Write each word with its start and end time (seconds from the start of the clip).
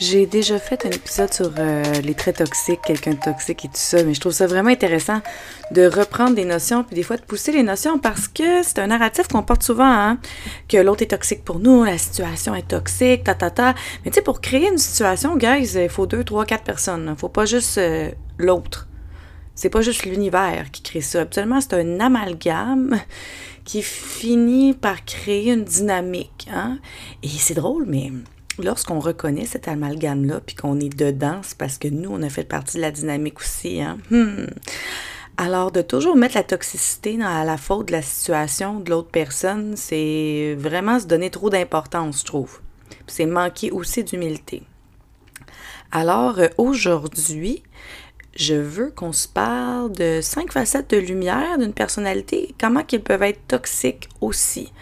J'ai 0.00 0.24
déjà 0.24 0.58
fait 0.58 0.86
un 0.86 0.90
épisode 0.90 1.30
sur 1.30 1.52
euh, 1.58 1.82
les 2.00 2.14
traits 2.14 2.38
toxiques, 2.38 2.80
quelqu'un 2.86 3.10
de 3.10 3.20
toxique 3.20 3.66
et 3.66 3.68
tout 3.68 3.74
ça, 3.74 4.02
mais 4.02 4.14
je 4.14 4.20
trouve 4.20 4.32
ça 4.32 4.46
vraiment 4.46 4.70
intéressant 4.70 5.20
de 5.72 5.84
reprendre 5.84 6.34
des 6.34 6.46
notions, 6.46 6.84
puis 6.84 6.94
des 6.94 7.02
fois 7.02 7.18
de 7.18 7.22
pousser 7.22 7.52
les 7.52 7.62
notions 7.62 7.98
parce 7.98 8.26
que 8.26 8.62
c'est 8.62 8.78
un 8.78 8.86
narratif 8.86 9.28
qu'on 9.28 9.42
porte 9.42 9.62
souvent, 9.62 9.84
hein, 9.92 10.18
que 10.70 10.78
l'autre 10.78 11.02
est 11.02 11.08
toxique 11.08 11.44
pour 11.44 11.58
nous, 11.58 11.84
la 11.84 11.98
situation 11.98 12.54
est 12.54 12.68
toxique, 12.68 13.24
ta 13.24 13.34
ta 13.34 13.50
ta. 13.50 13.74
Mais 14.02 14.10
tu 14.10 14.14
sais, 14.14 14.22
pour 14.22 14.40
créer 14.40 14.68
une 14.68 14.78
situation, 14.78 15.36
guys, 15.36 15.74
il 15.74 15.90
faut 15.90 16.06
deux, 16.06 16.24
trois, 16.24 16.46
quatre 16.46 16.64
personnes. 16.64 17.06
Il 17.14 17.20
faut 17.20 17.28
pas 17.28 17.44
juste 17.44 17.76
euh, 17.76 18.10
l'autre. 18.38 18.88
C'est 19.54 19.68
pas 19.68 19.82
juste 19.82 20.06
l'univers 20.06 20.70
qui 20.72 20.80
crée 20.80 21.02
ça. 21.02 21.20
Absolument, 21.20 21.60
c'est 21.60 21.74
un 21.74 22.00
amalgame 22.00 22.98
qui 23.66 23.82
finit 23.82 24.72
par 24.72 25.04
créer 25.04 25.52
une 25.52 25.64
dynamique. 25.64 26.48
Hein? 26.50 26.78
Et 27.22 27.28
c'est 27.28 27.52
drôle, 27.52 27.84
mais 27.86 28.10
lorsqu'on 28.64 29.00
reconnaît 29.00 29.46
cet 29.46 29.68
amalgame-là, 29.68 30.40
puis 30.44 30.54
qu'on 30.54 30.78
est 30.80 30.94
dedans, 30.94 31.40
c'est 31.42 31.56
parce 31.56 31.78
que 31.78 31.88
nous, 31.88 32.10
on 32.10 32.22
a 32.22 32.28
fait 32.28 32.44
partie 32.44 32.76
de 32.76 32.82
la 32.82 32.90
dynamique 32.90 33.40
aussi. 33.40 33.80
Hein? 33.80 33.98
Hmm. 34.10 34.46
Alors, 35.36 35.72
de 35.72 35.80
toujours 35.80 36.16
mettre 36.16 36.36
la 36.36 36.42
toxicité 36.42 37.16
dans 37.16 37.44
la 37.44 37.56
faute 37.56 37.88
de 37.88 37.92
la 37.92 38.02
situation 38.02 38.80
de 38.80 38.90
l'autre 38.90 39.10
personne, 39.10 39.74
c'est 39.76 40.54
vraiment 40.58 41.00
se 41.00 41.06
donner 41.06 41.30
trop 41.30 41.48
d'importance, 41.48 42.20
je 42.20 42.24
trouve. 42.26 42.60
C'est 43.06 43.26
manquer 43.26 43.70
aussi 43.70 44.04
d'humilité. 44.04 44.62
Alors, 45.92 46.38
euh, 46.38 46.48
aujourd'hui, 46.58 47.62
je 48.36 48.54
veux 48.54 48.90
qu'on 48.90 49.12
se 49.12 49.26
parle 49.26 49.92
de 49.92 50.20
cinq 50.22 50.52
facettes 50.52 50.90
de 50.90 50.98
lumière 50.98 51.58
d'une 51.58 51.72
personnalité, 51.72 52.54
comment 52.60 52.84
qu'ils 52.84 53.02
peuvent 53.02 53.22
être 53.22 53.46
toxiques 53.48 54.08
aussi. 54.20 54.72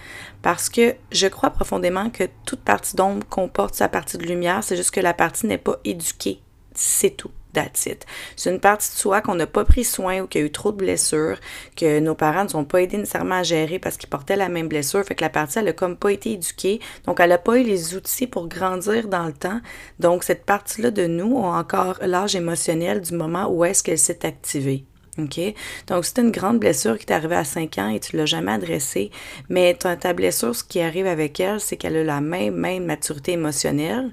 Parce 0.48 0.70
que 0.70 0.94
je 1.12 1.26
crois 1.26 1.50
profondément 1.50 2.08
que 2.08 2.24
toute 2.46 2.60
partie 2.60 2.96
d'ombre 2.96 3.22
comporte 3.28 3.74
sa 3.74 3.86
partie 3.86 4.16
de 4.16 4.24
lumière, 4.24 4.64
c'est 4.64 4.78
juste 4.78 4.92
que 4.92 5.00
la 5.00 5.12
partie 5.12 5.46
n'est 5.46 5.58
pas 5.58 5.76
éduquée. 5.84 6.40
C'est 6.72 7.10
tout. 7.10 7.30
C'est 7.74 8.06
une 8.46 8.58
partie 8.58 8.90
de 8.90 8.96
soi 8.96 9.20
qu'on 9.20 9.34
n'a 9.34 9.46
pas 9.46 9.66
pris 9.66 9.84
soin 9.84 10.20
ou 10.20 10.26
qui 10.26 10.38
a 10.38 10.40
eu 10.40 10.50
trop 10.50 10.72
de 10.72 10.78
blessures, 10.78 11.38
que 11.76 12.00
nos 12.00 12.14
parents 12.14 12.44
ne 12.44 12.48
sont 12.48 12.64
pas 12.64 12.80
aidés 12.80 12.96
nécessairement 12.96 13.34
à 13.34 13.42
gérer 13.42 13.78
parce 13.78 13.98
qu'ils 13.98 14.08
portaient 14.08 14.36
la 14.36 14.48
même 14.48 14.68
blessure. 14.68 15.04
Fait 15.04 15.14
que 15.14 15.20
la 15.20 15.28
partie, 15.28 15.58
elle 15.58 15.66
n'a 15.66 15.74
comme 15.74 15.98
pas 15.98 16.12
été 16.12 16.32
éduquée. 16.32 16.80
Donc, 17.04 17.20
elle 17.20 17.28
n'a 17.28 17.36
pas 17.36 17.58
eu 17.58 17.64
les 17.64 17.94
outils 17.94 18.26
pour 18.26 18.48
grandir 18.48 19.08
dans 19.08 19.26
le 19.26 19.34
temps. 19.34 19.60
Donc, 19.98 20.24
cette 20.24 20.46
partie-là 20.46 20.90
de 20.90 21.06
nous 21.06 21.36
a 21.44 21.58
encore 21.58 21.98
l'âge 22.00 22.36
émotionnel 22.36 23.02
du 23.02 23.14
moment 23.14 23.48
où 23.50 23.66
est-ce 23.66 23.82
qu'elle 23.82 23.98
s'est 23.98 24.24
activée. 24.24 24.86
OK? 25.18 25.40
Donc, 25.86 26.04
c'est 26.04 26.18
une 26.18 26.30
grande 26.30 26.58
blessure 26.58 26.98
qui 26.98 27.06
t'est 27.06 27.14
arrivée 27.14 27.36
à 27.36 27.44
5 27.44 27.78
ans 27.78 27.88
et 27.88 28.00
tu 28.00 28.16
ne 28.16 28.20
l'as 28.20 28.26
jamais 28.26 28.52
adressée, 28.52 29.10
mais 29.48 29.74
ta, 29.74 29.96
ta 29.96 30.12
blessure, 30.12 30.54
ce 30.54 30.64
qui 30.64 30.80
arrive 30.80 31.06
avec 31.06 31.40
elle, 31.40 31.60
c'est 31.60 31.76
qu'elle 31.76 31.96
a 31.96 32.04
la 32.04 32.20
même, 32.20 32.54
même 32.54 32.84
maturité 32.84 33.32
émotionnelle, 33.32 34.12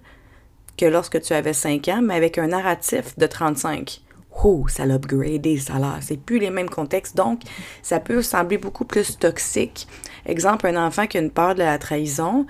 que 0.78 0.86
lorsque 0.86 1.22
tu 1.22 1.34
avais 1.34 1.54
5 1.54 1.88
ans, 1.88 2.02
mais 2.02 2.16
avec 2.16 2.38
un 2.38 2.48
narratif 2.48 3.18
de 3.18 3.26
35. 3.26 4.02
Ouh, 4.44 4.68
ça 4.68 4.86
l'a 4.86 4.96
upgradé, 4.96 5.58
ça 5.58 5.80
l'a. 5.80 6.00
C'est 6.02 6.20
plus 6.20 6.40
les 6.40 6.50
mêmes 6.50 6.70
contextes. 6.70 7.16
Donc, 7.16 7.42
ça 7.82 8.00
peut 8.00 8.22
sembler 8.22 8.58
beaucoup 8.58 8.84
plus 8.84 9.18
toxique. 9.18 9.88
Exemple, 10.26 10.68
un 10.68 10.86
enfant 10.86 11.08
qui 11.08 11.18
a 11.18 11.22
une 11.22 11.32
peur 11.32 11.56
de 11.56 11.60
la 11.60 11.78
trahison. 11.78 12.46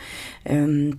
Euh, 0.50 0.92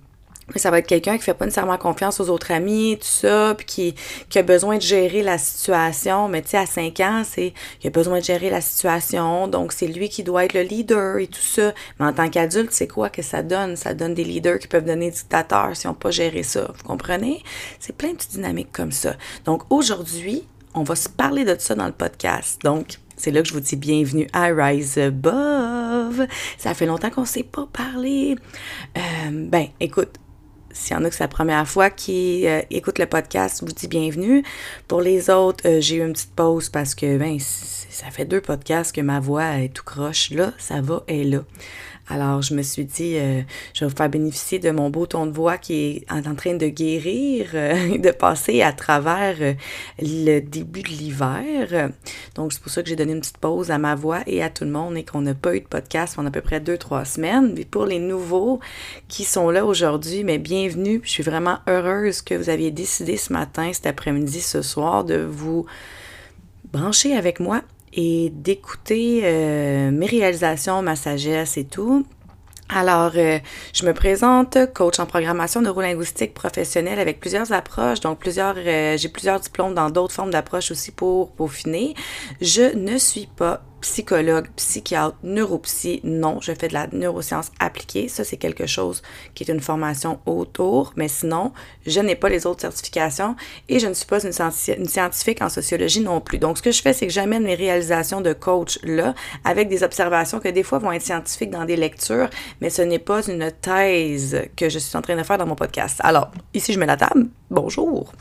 ça 0.55 0.71
va 0.71 0.79
être 0.79 0.87
quelqu'un 0.87 1.17
qui 1.17 1.23
fait 1.23 1.33
pas 1.33 1.45
nécessairement 1.45 1.77
confiance 1.77 2.19
aux 2.19 2.29
autres 2.29 2.51
amis, 2.51 2.97
tout 2.99 3.07
ça, 3.07 3.53
puis 3.55 3.65
qui, 3.65 3.95
qui 4.29 4.39
a 4.39 4.43
besoin 4.43 4.77
de 4.77 4.81
gérer 4.81 5.21
la 5.21 5.37
situation. 5.37 6.29
Mais 6.29 6.41
tu 6.41 6.49
sais, 6.49 6.57
à 6.57 6.65
5 6.65 6.99
ans, 7.01 7.23
c'est 7.25 7.53
il 7.83 7.87
a 7.87 7.89
besoin 7.89 8.19
de 8.19 8.23
gérer 8.23 8.49
la 8.49 8.61
situation, 8.61 9.47
donc 9.47 9.73
c'est 9.73 9.87
lui 9.87 10.09
qui 10.09 10.23
doit 10.23 10.45
être 10.45 10.53
le 10.53 10.61
leader 10.61 11.17
et 11.17 11.27
tout 11.27 11.41
ça. 11.41 11.73
Mais 11.99 12.05
en 12.05 12.13
tant 12.13 12.29
qu'adulte, 12.29 12.71
c'est 12.71 12.87
quoi 12.87 13.09
que 13.09 13.21
ça 13.21 13.43
donne? 13.43 13.75
Ça 13.75 13.93
donne 13.93 14.13
des 14.13 14.23
leaders 14.23 14.59
qui 14.59 14.67
peuvent 14.67 14.85
donner 14.85 15.11
dictateurs 15.11 15.75
si 15.75 15.87
on 15.87 15.93
pas 15.93 16.11
géré 16.11 16.43
ça. 16.43 16.71
Vous 16.77 16.83
comprenez? 16.83 17.43
C'est 17.79 17.95
plein 17.95 18.11
de 18.11 18.17
dynamiques 18.17 18.71
comme 18.71 18.91
ça. 18.91 19.15
Donc 19.45 19.63
aujourd'hui, 19.69 20.43
on 20.73 20.83
va 20.83 20.95
se 20.95 21.09
parler 21.09 21.43
de 21.43 21.55
ça 21.59 21.75
dans 21.75 21.87
le 21.87 21.91
podcast. 21.91 22.61
Donc, 22.63 22.99
c'est 23.15 23.31
là 23.31 23.41
que 23.41 23.47
je 23.47 23.53
vous 23.53 23.59
dis 23.59 23.75
bienvenue 23.75 24.27
à 24.31 24.45
Rise 24.45 24.97
Above. 24.97 26.27
Ça 26.57 26.73
fait 26.75 26.85
longtemps 26.85 27.09
qu'on 27.09 27.21
ne 27.21 27.25
s'est 27.25 27.43
pas 27.43 27.67
parlé. 27.71 28.35
Euh, 28.95 29.01
ben, 29.31 29.67
écoute, 29.79 30.19
s'il 30.77 30.95
y 30.95 30.99
en 30.99 31.03
a 31.03 31.09
que 31.09 31.15
c'est 31.15 31.23
la 31.23 31.27
première 31.27 31.67
fois 31.67 31.89
qui 31.89 32.47
euh, 32.47 32.61
écoute 32.69 32.99
le 32.99 33.07
podcast, 33.07 33.63
vous 33.63 33.71
dis 33.71 33.87
bienvenue. 33.87 34.43
Pour 34.87 35.01
les 35.01 35.29
autres, 35.29 35.67
euh, 35.67 35.81
j'ai 35.81 35.95
eu 35.95 36.05
une 36.05 36.13
petite 36.13 36.35
pause 36.35 36.69
parce 36.69 36.95
que 36.95 37.17
ben, 37.17 37.37
ça 37.39 38.11
fait 38.11 38.25
deux 38.25 38.41
podcasts 38.41 38.95
que 38.95 39.01
ma 39.01 39.19
voix 39.19 39.57
est 39.57 39.69
tout 39.69 39.83
croche. 39.83 40.31
Là, 40.31 40.53
ça 40.57 40.81
va, 40.81 41.03
elle 41.07 41.15
est 41.15 41.23
là. 41.23 41.39
Alors, 42.09 42.41
je 42.41 42.53
me 42.53 42.61
suis 42.61 42.85
dit, 42.85 43.17
euh, 43.17 43.41
je 43.73 43.83
vais 43.83 43.89
vous 43.89 43.95
faire 43.95 44.09
bénéficier 44.09 44.59
de 44.59 44.71
mon 44.71 44.89
beau 44.89 45.05
ton 45.05 45.25
de 45.25 45.31
voix 45.31 45.57
qui 45.57 45.73
est 45.73 46.11
en 46.11 46.35
train 46.35 46.55
de 46.55 46.67
guérir, 46.67 47.49
euh, 47.53 47.97
de 47.97 48.11
passer 48.11 48.61
à 48.61 48.71
travers 48.71 49.35
euh, 49.41 49.53
le 49.99 50.39
début 50.39 50.83
de 50.83 50.87
l'hiver. 50.87 51.91
Donc, 52.35 52.53
c'est 52.53 52.61
pour 52.61 52.71
ça 52.71 52.81
que 52.81 52.87
j'ai 52.87 52.95
donné 52.95 53.11
une 53.11 53.19
petite 53.19 53.39
pause 53.39 53.71
à 53.71 53.77
ma 53.77 53.95
voix 53.95 54.21
et 54.25 54.41
à 54.41 54.49
tout 54.49 54.63
le 54.63 54.71
monde 54.71 54.95
et 54.95 55.03
qu'on 55.03 55.21
n'a 55.21 55.33
pas 55.33 55.53
eu 55.53 55.59
de 55.59 55.65
podcast 55.65 56.15
pendant 56.15 56.29
à 56.29 56.31
peu 56.31 56.41
près 56.41 56.61
deux, 56.61 56.77
trois 56.77 57.03
semaines. 57.03 57.53
Mais 57.53 57.65
pour 57.65 57.85
les 57.85 57.99
nouveaux 57.99 58.61
qui 59.09 59.25
sont 59.25 59.49
là 59.49 59.65
aujourd'hui, 59.65 60.23
mais 60.23 60.37
bienvenue. 60.37 61.01
Je 61.03 61.09
suis 61.09 61.23
vraiment 61.23 61.57
heureuse 61.67 62.21
que 62.21 62.35
vous 62.35 62.49
aviez 62.49 62.71
décidé 62.71 63.17
ce 63.17 63.33
matin, 63.33 63.71
cet 63.73 63.85
après-midi, 63.85 64.39
ce 64.39 64.61
soir, 64.61 65.03
de 65.03 65.17
vous 65.17 65.65
brancher 66.71 67.17
avec 67.17 67.41
moi 67.41 67.63
et 67.97 68.29
d'écouter 68.29 69.21
euh, 69.23 69.91
mes 69.91 70.05
réalisations, 70.05 70.81
ma 70.81 70.95
sagesse 70.95 71.57
et 71.57 71.65
tout. 71.65 72.05
Alors, 72.69 73.13
euh, 73.15 73.39
je 73.73 73.85
me 73.85 73.93
présente 73.93 74.57
coach 74.73 74.99
en 74.99 75.05
programmation 75.05 75.61
neurolinguistique 75.61 76.33
professionnelle 76.33 76.99
avec 76.99 77.19
plusieurs 77.19 77.53
approches, 77.53 78.01
donc 78.01 78.19
plusieurs, 78.19 78.55
euh, 78.57 78.97
j'ai 78.97 79.09
plusieurs 79.09 79.39
diplômes 79.39 79.73
dans 79.73 79.89
d'autres 79.89 80.13
formes 80.13 80.31
d'approches 80.31 80.71
aussi 80.71 80.91
pour 80.91 81.31
peaufiner. 81.31 81.95
Je 82.41 82.75
ne 82.75 82.97
suis 82.97 83.25
pas 83.25 83.63
psychologue, 83.81 84.47
psychiatre, 84.55 85.17
neuropsy, 85.23 86.01
non, 86.03 86.39
je 86.41 86.53
fais 86.53 86.67
de 86.67 86.73
la 86.73 86.87
neuroscience 86.87 87.51
appliquée. 87.59 88.07
Ça, 88.07 88.23
c'est 88.23 88.37
quelque 88.37 88.65
chose 88.65 89.01
qui 89.35 89.43
est 89.43 89.51
une 89.51 89.59
formation 89.59 90.19
autour, 90.25 90.93
mais 90.95 91.07
sinon, 91.07 91.53
je 91.85 91.99
n'ai 91.99 92.15
pas 92.15 92.29
les 92.29 92.45
autres 92.45 92.61
certifications 92.61 93.35
et 93.69 93.79
je 93.79 93.87
ne 93.87 93.93
suis 93.93 94.05
pas 94.05 94.23
une, 94.23 94.31
scientifique 94.31 95.41
en 95.41 95.49
sociologie 95.49 96.01
non 96.01 96.21
plus. 96.21 96.39
Donc, 96.39 96.57
ce 96.57 96.63
que 96.63 96.71
je 96.71 96.81
fais, 96.81 96.93
c'est 96.93 97.07
que 97.07 97.13
j'amène 97.13 97.43
mes 97.43 97.55
réalisations 97.55 98.21
de 98.21 98.33
coach 98.33 98.79
là 98.83 99.13
avec 99.43 99.69
des 99.69 99.83
observations 99.83 100.39
que 100.39 100.49
des 100.49 100.63
fois 100.63 100.79
vont 100.79 100.91
être 100.91 101.03
scientifiques 101.03 101.51
dans 101.51 101.65
des 101.65 101.75
lectures, 101.75 102.29
mais 102.61 102.69
ce 102.69 102.81
n'est 102.81 102.99
pas 102.99 103.25
une 103.27 103.51
thèse 103.61 104.41
que 104.55 104.69
je 104.69 104.79
suis 104.79 104.97
en 104.97 105.01
train 105.01 105.15
de 105.15 105.23
faire 105.23 105.37
dans 105.37 105.47
mon 105.47 105.55
podcast. 105.55 105.99
Alors, 106.03 106.31
ici, 106.53 106.73
je 106.73 106.79
mets 106.79 106.85
la 106.85 106.97
table. 106.97 107.27
Bonjour. 107.49 108.11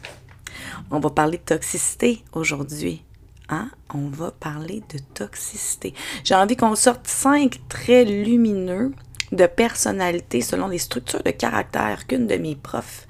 On 0.90 1.00
va 1.00 1.10
parler 1.10 1.38
de 1.38 1.42
toxicité 1.42 2.22
aujourd'hui. 2.32 3.05
Hein? 3.48 3.70
On 3.94 4.08
va 4.08 4.30
parler 4.30 4.82
de 4.92 4.98
toxicité. 5.14 5.94
J'ai 6.24 6.34
envie 6.34 6.56
qu'on 6.56 6.74
sorte 6.74 7.06
cinq 7.06 7.60
traits 7.68 8.08
lumineux 8.08 8.92
de 9.32 9.46
personnalité 9.46 10.40
selon 10.40 10.68
les 10.68 10.78
structures 10.78 11.22
de 11.22 11.30
caractère 11.30 12.06
qu'une 12.06 12.26
de 12.26 12.36
mes 12.36 12.56
profs 12.56 13.06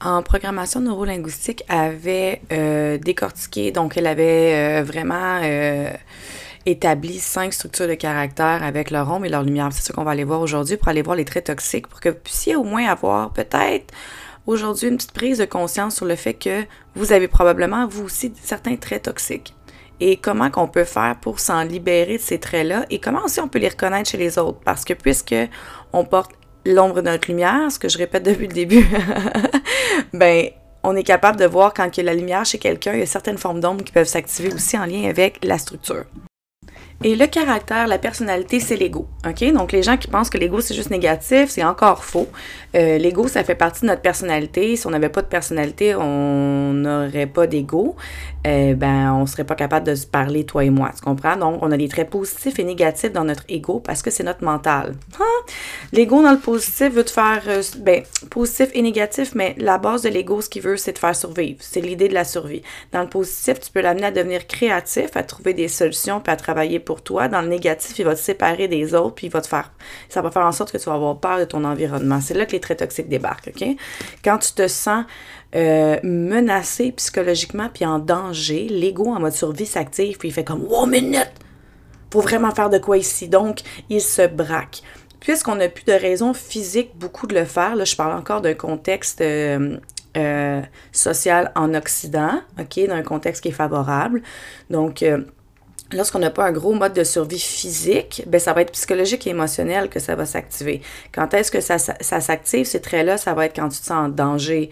en 0.00 0.22
programmation 0.22 0.80
neurolinguistique 0.80 1.64
avait 1.68 2.40
euh, 2.52 2.98
décortiqué, 2.98 3.72
donc 3.72 3.96
elle 3.96 4.06
avait 4.06 4.54
euh, 4.54 4.84
vraiment 4.84 5.40
euh, 5.42 5.90
établi 6.66 7.18
cinq 7.18 7.52
structures 7.52 7.88
de 7.88 7.94
caractère 7.94 8.62
avec 8.62 8.90
leur 8.90 9.10
ombre 9.10 9.26
et 9.26 9.28
leur 9.28 9.42
lumière. 9.42 9.70
C'est 9.72 9.82
ce 9.82 9.92
qu'on 9.92 10.04
va 10.04 10.12
aller 10.12 10.24
voir 10.24 10.40
aujourd'hui 10.40 10.76
pour 10.76 10.88
aller 10.88 11.02
voir 11.02 11.16
les 11.16 11.24
traits 11.24 11.46
toxiques, 11.46 11.88
pour 11.88 12.00
que 12.00 12.10
vous 12.10 12.18
puissiez 12.22 12.54
au 12.54 12.62
moins 12.62 12.86
avoir 12.86 13.32
peut-être 13.32 13.92
aujourd'hui 14.48 14.88
une 14.88 14.96
petite 14.96 15.12
prise 15.12 15.38
de 15.38 15.44
conscience 15.44 15.96
sur 15.96 16.06
le 16.06 16.16
fait 16.16 16.34
que 16.34 16.64
vous 16.94 17.12
avez 17.12 17.28
probablement, 17.28 17.86
vous 17.86 18.04
aussi, 18.04 18.32
certains 18.42 18.76
traits 18.76 19.04
toxiques. 19.04 19.54
Et 20.00 20.16
comment 20.16 20.50
qu'on 20.50 20.68
peut 20.68 20.84
faire 20.84 21.16
pour 21.20 21.38
s'en 21.38 21.62
libérer 21.64 22.16
de 22.16 22.22
ces 22.22 22.38
traits-là 22.38 22.86
et 22.88 22.98
comment 22.98 23.24
aussi 23.24 23.40
on 23.40 23.48
peut 23.48 23.58
les 23.58 23.68
reconnaître 23.68 24.08
chez 24.08 24.16
les 24.16 24.38
autres? 24.38 24.60
Parce 24.64 24.84
que 24.84 24.94
puisque 24.94 25.34
on 25.92 26.04
porte 26.04 26.32
l'ombre 26.64 26.96
de 26.96 27.10
notre 27.10 27.28
lumière, 27.28 27.70
ce 27.70 27.78
que 27.78 27.88
je 27.88 27.98
répète 27.98 28.22
depuis 28.22 28.46
le 28.46 28.54
début, 28.54 28.86
ben 30.12 30.48
on 30.84 30.96
est 30.96 31.02
capable 31.02 31.38
de 31.38 31.44
voir 31.44 31.74
quand 31.74 31.96
il 31.96 32.00
y 32.04 32.08
a 32.08 32.12
la 32.12 32.14
lumière 32.14 32.46
chez 32.46 32.58
quelqu'un, 32.58 32.94
il 32.94 33.00
y 33.00 33.02
a 33.02 33.06
certaines 33.06 33.38
formes 33.38 33.60
d'ombre 33.60 33.84
qui 33.84 33.92
peuvent 33.92 34.06
s'activer 34.06 34.52
aussi 34.54 34.78
en 34.78 34.86
lien 34.86 35.08
avec 35.08 35.44
la 35.44 35.58
structure. 35.58 36.04
Et 37.04 37.14
le 37.14 37.26
caractère, 37.28 37.86
la 37.86 37.98
personnalité, 37.98 38.58
c'est 38.58 38.74
l'ego. 38.74 39.06
OK? 39.24 39.52
Donc, 39.52 39.70
les 39.70 39.84
gens 39.84 39.96
qui 39.96 40.08
pensent 40.08 40.30
que 40.30 40.38
l'ego, 40.38 40.60
c'est 40.60 40.74
juste 40.74 40.90
négatif, 40.90 41.48
c'est 41.48 41.62
encore 41.62 42.04
faux. 42.04 42.28
Euh, 42.74 42.98
l'ego, 42.98 43.28
ça 43.28 43.44
fait 43.44 43.54
partie 43.54 43.82
de 43.82 43.86
notre 43.86 44.02
personnalité. 44.02 44.76
Si 44.76 44.86
on 44.86 44.90
n'avait 44.90 45.08
pas 45.08 45.22
de 45.22 45.26
personnalité, 45.26 45.94
on 45.94 46.72
n'aurait 46.72 47.26
pas 47.26 47.46
d'ego. 47.46 47.96
Euh, 48.46 48.74
ben, 48.74 49.12
on 49.14 49.26
serait 49.26 49.44
pas 49.44 49.54
capable 49.54 49.86
de 49.86 49.94
se 49.94 50.06
parler, 50.06 50.44
toi 50.44 50.64
et 50.64 50.70
moi. 50.70 50.90
Tu 50.94 51.02
comprends? 51.02 51.36
Donc, 51.36 51.58
on 51.62 51.72
a 51.72 51.76
des 51.76 51.88
traits 51.88 52.10
positifs 52.10 52.58
et 52.58 52.64
négatifs 52.64 53.12
dans 53.12 53.24
notre 53.24 53.44
ego 53.48 53.80
parce 53.80 54.02
que 54.02 54.10
c'est 54.10 54.22
notre 54.22 54.44
mental. 54.44 54.94
Hein? 55.18 55.24
L'ego, 55.92 56.22
dans 56.22 56.32
le 56.32 56.38
positif, 56.38 56.92
veut 56.92 57.04
te 57.04 57.10
faire, 57.10 57.42
euh, 57.48 57.62
ben, 57.78 58.02
positif 58.30 58.68
et 58.74 58.82
négatif, 58.82 59.34
mais 59.34 59.54
la 59.58 59.78
base 59.78 60.02
de 60.02 60.08
l'ego, 60.08 60.40
ce 60.40 60.48
qu'il 60.48 60.62
veut, 60.62 60.76
c'est 60.76 60.92
de 60.92 60.98
faire 60.98 61.16
survivre. 61.16 61.58
C'est 61.60 61.80
l'idée 61.80 62.08
de 62.08 62.14
la 62.14 62.24
survie. 62.24 62.62
Dans 62.92 63.02
le 63.02 63.08
positif, 63.08 63.60
tu 63.60 63.70
peux 63.72 63.80
l'amener 63.80 64.06
à 64.06 64.10
devenir 64.10 64.46
créatif, 64.46 65.16
à 65.16 65.22
trouver 65.22 65.54
des 65.54 65.68
solutions, 65.68 66.20
puis 66.20 66.32
à 66.32 66.36
travailler 66.36 66.78
pour 66.78 67.02
toi. 67.02 67.28
Dans 67.28 67.40
le 67.40 67.48
négatif, 67.48 67.98
il 67.98 68.04
va 68.04 68.14
te 68.14 68.20
séparer 68.20 68.68
des 68.68 68.94
autres, 68.94 69.14
puis 69.14 69.26
il 69.26 69.32
va 69.32 69.40
te 69.40 69.48
faire, 69.48 69.72
ça 70.08 70.22
va 70.22 70.30
faire 70.30 70.44
en 70.44 70.52
sorte 70.52 70.72
que 70.72 70.78
tu 70.78 70.84
vas 70.84 70.94
avoir 70.94 71.18
peur 71.18 71.38
de 71.38 71.44
ton 71.44 71.64
environnement. 71.64 72.20
C'est 72.20 72.34
là 72.34 72.46
que 72.46 72.57
traits 72.60 72.78
toxiques 72.78 73.08
débarquent, 73.08 73.52
OK? 73.54 73.66
Quand 74.24 74.38
tu 74.38 74.52
te 74.52 74.68
sens 74.68 75.04
euh, 75.54 75.98
menacé 76.02 76.92
psychologiquement 76.92 77.68
puis 77.72 77.86
en 77.86 77.98
danger, 77.98 78.68
l'ego 78.68 79.06
en 79.06 79.20
mode 79.20 79.32
survie 79.32 79.66
s'active, 79.66 80.18
puis 80.18 80.28
il 80.28 80.32
fait 80.32 80.44
comme, 80.44 80.64
wow, 80.64 80.86
minute! 80.86 81.32
Faut 82.12 82.20
vraiment 82.20 82.54
faire 82.54 82.70
de 82.70 82.78
quoi 82.78 82.96
ici. 82.96 83.28
Donc, 83.28 83.60
il 83.90 84.00
se 84.00 84.26
braque. 84.26 84.82
Puisqu'on 85.20 85.56
n'a 85.56 85.68
plus 85.68 85.84
de 85.84 85.92
raison 85.92 86.32
physique 86.32 86.92
beaucoup 86.94 87.26
de 87.26 87.34
le 87.34 87.44
faire, 87.44 87.76
là, 87.76 87.84
je 87.84 87.96
parle 87.96 88.12
encore 88.12 88.40
d'un 88.40 88.54
contexte 88.54 89.20
euh, 89.20 89.78
euh, 90.16 90.62
social 90.92 91.52
en 91.54 91.74
Occident, 91.74 92.40
OK, 92.58 92.86
d'un 92.86 93.02
contexte 93.02 93.42
qui 93.42 93.48
est 93.48 93.52
favorable. 93.52 94.22
Donc, 94.70 95.04
lorsqu'on 95.92 96.18
n'a 96.18 96.30
pas 96.30 96.44
un 96.44 96.52
gros 96.52 96.74
mode 96.74 96.92
de 96.92 97.04
survie 97.04 97.38
physique, 97.38 98.22
ben 98.26 98.38
ça 98.38 98.52
va 98.52 98.62
être 98.62 98.72
psychologique 98.72 99.26
et 99.26 99.30
émotionnel 99.30 99.88
que 99.88 100.00
ça 100.00 100.14
va 100.14 100.26
s'activer. 100.26 100.82
Quand 101.12 101.32
est-ce 101.34 101.50
que 101.50 101.60
ça, 101.60 101.78
ça 101.78 102.20
s'active, 102.20 102.66
ces 102.66 102.80
traits-là, 102.80 103.16
ça 103.16 103.34
va 103.34 103.46
être 103.46 103.56
quand 103.56 103.68
tu 103.68 103.80
te 103.80 103.84
sens 103.86 104.06
en 104.06 104.08
danger, 104.08 104.70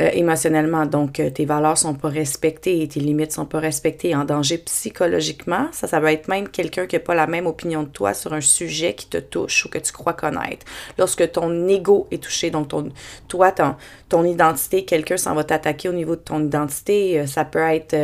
euh, 0.00 0.10
émotionnellement. 0.12 0.86
Donc, 0.86 1.20
euh, 1.20 1.30
tes 1.30 1.44
valeurs 1.44 1.78
sont 1.78 1.94
pas 1.94 2.08
respectées 2.08 2.82
et 2.82 2.88
tes 2.88 2.98
limites 2.98 3.30
sont 3.30 3.46
pas 3.46 3.60
respectées. 3.60 4.16
En 4.16 4.24
danger 4.24 4.58
psychologiquement, 4.58 5.68
ça, 5.70 5.86
ça 5.86 6.00
va 6.00 6.12
être 6.12 6.26
même 6.26 6.48
quelqu'un 6.48 6.88
qui 6.88 6.96
n'a 6.96 7.00
pas 7.00 7.14
la 7.14 7.28
même 7.28 7.46
opinion 7.46 7.84
de 7.84 7.88
toi 7.88 8.12
sur 8.12 8.32
un 8.32 8.40
sujet 8.40 8.94
qui 8.94 9.06
te 9.06 9.18
touche 9.18 9.66
ou 9.66 9.68
que 9.68 9.78
tu 9.78 9.92
crois 9.92 10.14
connaître. 10.14 10.66
Lorsque 10.98 11.30
ton 11.30 11.68
ego 11.68 12.08
est 12.10 12.20
touché, 12.20 12.50
donc 12.50 12.68
ton, 12.68 12.88
toi, 13.28 13.52
ton, 13.52 14.24
identité, 14.24 14.84
quelqu'un 14.84 15.16
s'en 15.16 15.32
va 15.36 15.44
t'attaquer 15.44 15.88
au 15.88 15.92
niveau 15.92 16.16
de 16.16 16.22
ton 16.22 16.44
identité, 16.44 17.20
euh, 17.20 17.26
ça 17.28 17.44
peut 17.44 17.60
être 17.60 17.96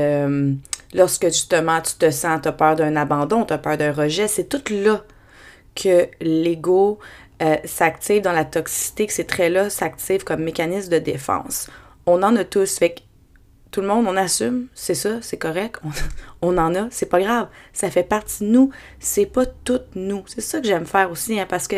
lorsque 0.95 1.25
justement 1.25 1.81
tu 1.81 1.95
te 1.95 2.09
sens, 2.13 2.41
tu 2.41 2.49
as 2.49 2.53
peur 2.53 2.77
d'un 2.77 2.95
abandon, 2.95 3.45
tu 3.45 3.53
as 3.53 3.59
peur 3.59 3.77
d'un 3.77 3.93
rejet, 3.93 4.29
c'est 4.29 4.45
tout 4.45 4.63
là 4.73 5.03
que 5.75 6.09
l'ego 6.21 6.99
euh, 7.43 7.57
s'active 7.65 8.23
dans 8.23 8.33
la 8.33 8.45
toxicité, 8.45 9.07
que 9.07 9.13
ces 9.13 9.25
traits-là 9.25 9.71
s'activent 9.71 10.25
comme 10.25 10.43
mécanisme 10.43 10.91
de 10.91 10.99
défense. 10.99 11.71
On 12.07 12.23
en 12.23 12.37
a 12.37 12.45
tous. 12.45 12.79
Fait 12.79 12.91
que 12.95 13.01
tout 13.71 13.81
le 13.81 13.87
monde, 13.87 14.07
on 14.09 14.17
assume, 14.17 14.67
c'est 14.75 14.95
ça, 14.95 15.23
c'est 15.23 15.37
correct, 15.37 15.81
on, 16.43 16.59
en 16.59 16.75
a, 16.75 16.89
c'est 16.91 17.07
pas 17.07 17.21
grave. 17.21 17.49
Ça 17.73 17.91
fait 17.91 18.03
partie 18.03 18.45
de 18.45 18.51
nous, 18.51 18.71
c'est 18.99 19.27
pas 19.27 19.47
tout 19.47 19.81
nous. 19.95 20.25
C'est 20.27 20.41
ça 20.41 20.61
que 20.61 20.67
j'aime 20.67 20.87
faire 20.87 21.11
aussi, 21.11 21.39
hein, 21.39 21.47
parce 21.49 21.69
que 21.69 21.77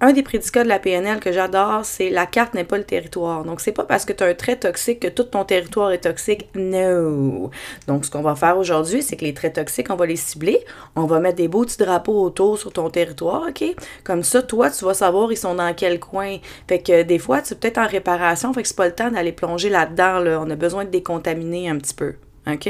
un 0.00 0.12
des 0.12 0.22
prédicats 0.22 0.62
de 0.62 0.68
la 0.68 0.78
PNL 0.78 1.20
que 1.20 1.32
j'adore, 1.32 1.84
c'est 1.84 2.10
la 2.10 2.26
carte 2.26 2.54
n'est 2.54 2.64
pas 2.64 2.78
le 2.78 2.84
territoire. 2.84 3.44
Donc, 3.44 3.60
c'est 3.60 3.72
pas 3.72 3.84
parce 3.84 4.04
que 4.04 4.12
tu 4.12 4.24
as 4.24 4.28
un 4.28 4.34
trait 4.34 4.56
toxique 4.56 5.00
que 5.00 5.08
tout 5.08 5.24
ton 5.24 5.44
territoire 5.44 5.92
est 5.92 5.98
toxique. 5.98 6.48
No! 6.54 7.50
Donc, 7.86 8.04
ce 8.04 8.10
qu'on 8.10 8.22
va 8.22 8.34
faire 8.34 8.56
aujourd'hui, 8.56 9.02
c'est 9.02 9.16
que 9.16 9.24
les 9.24 9.34
traits 9.34 9.54
toxiques, 9.54 9.88
on 9.90 9.96
va 9.96 10.06
les 10.06 10.16
cibler. 10.16 10.60
On 10.96 11.04
va 11.04 11.20
mettre 11.20 11.36
des 11.36 11.48
beaux 11.48 11.64
petits 11.64 11.78
drapeaux 11.78 12.22
autour 12.22 12.58
sur 12.58 12.72
ton 12.72 12.88
territoire, 12.88 13.44
OK? 13.48 13.64
Comme 14.04 14.22
ça, 14.22 14.42
toi, 14.42 14.70
tu 14.70 14.84
vas 14.84 14.94
savoir 14.94 15.30
ils 15.32 15.36
sont 15.36 15.54
dans 15.54 15.74
quel 15.74 16.00
coin. 16.00 16.38
Fait 16.66 16.80
que 16.80 17.02
des 17.02 17.18
fois, 17.18 17.42
tu 17.42 17.52
es 17.52 17.56
peut-être 17.56 17.78
en 17.78 17.86
réparation, 17.86 18.52
fait 18.54 18.62
que 18.62 18.68
c'est 18.68 18.76
pas 18.76 18.86
le 18.86 18.94
temps 18.94 19.10
d'aller 19.10 19.32
plonger 19.32 19.68
là-dedans. 19.68 20.18
Là. 20.20 20.40
On 20.40 20.48
a 20.50 20.56
besoin 20.56 20.84
de 20.84 20.90
décontaminer 20.90 21.68
un 21.68 21.76
petit 21.78 21.94
peu. 21.94 22.14
OK? 22.46 22.68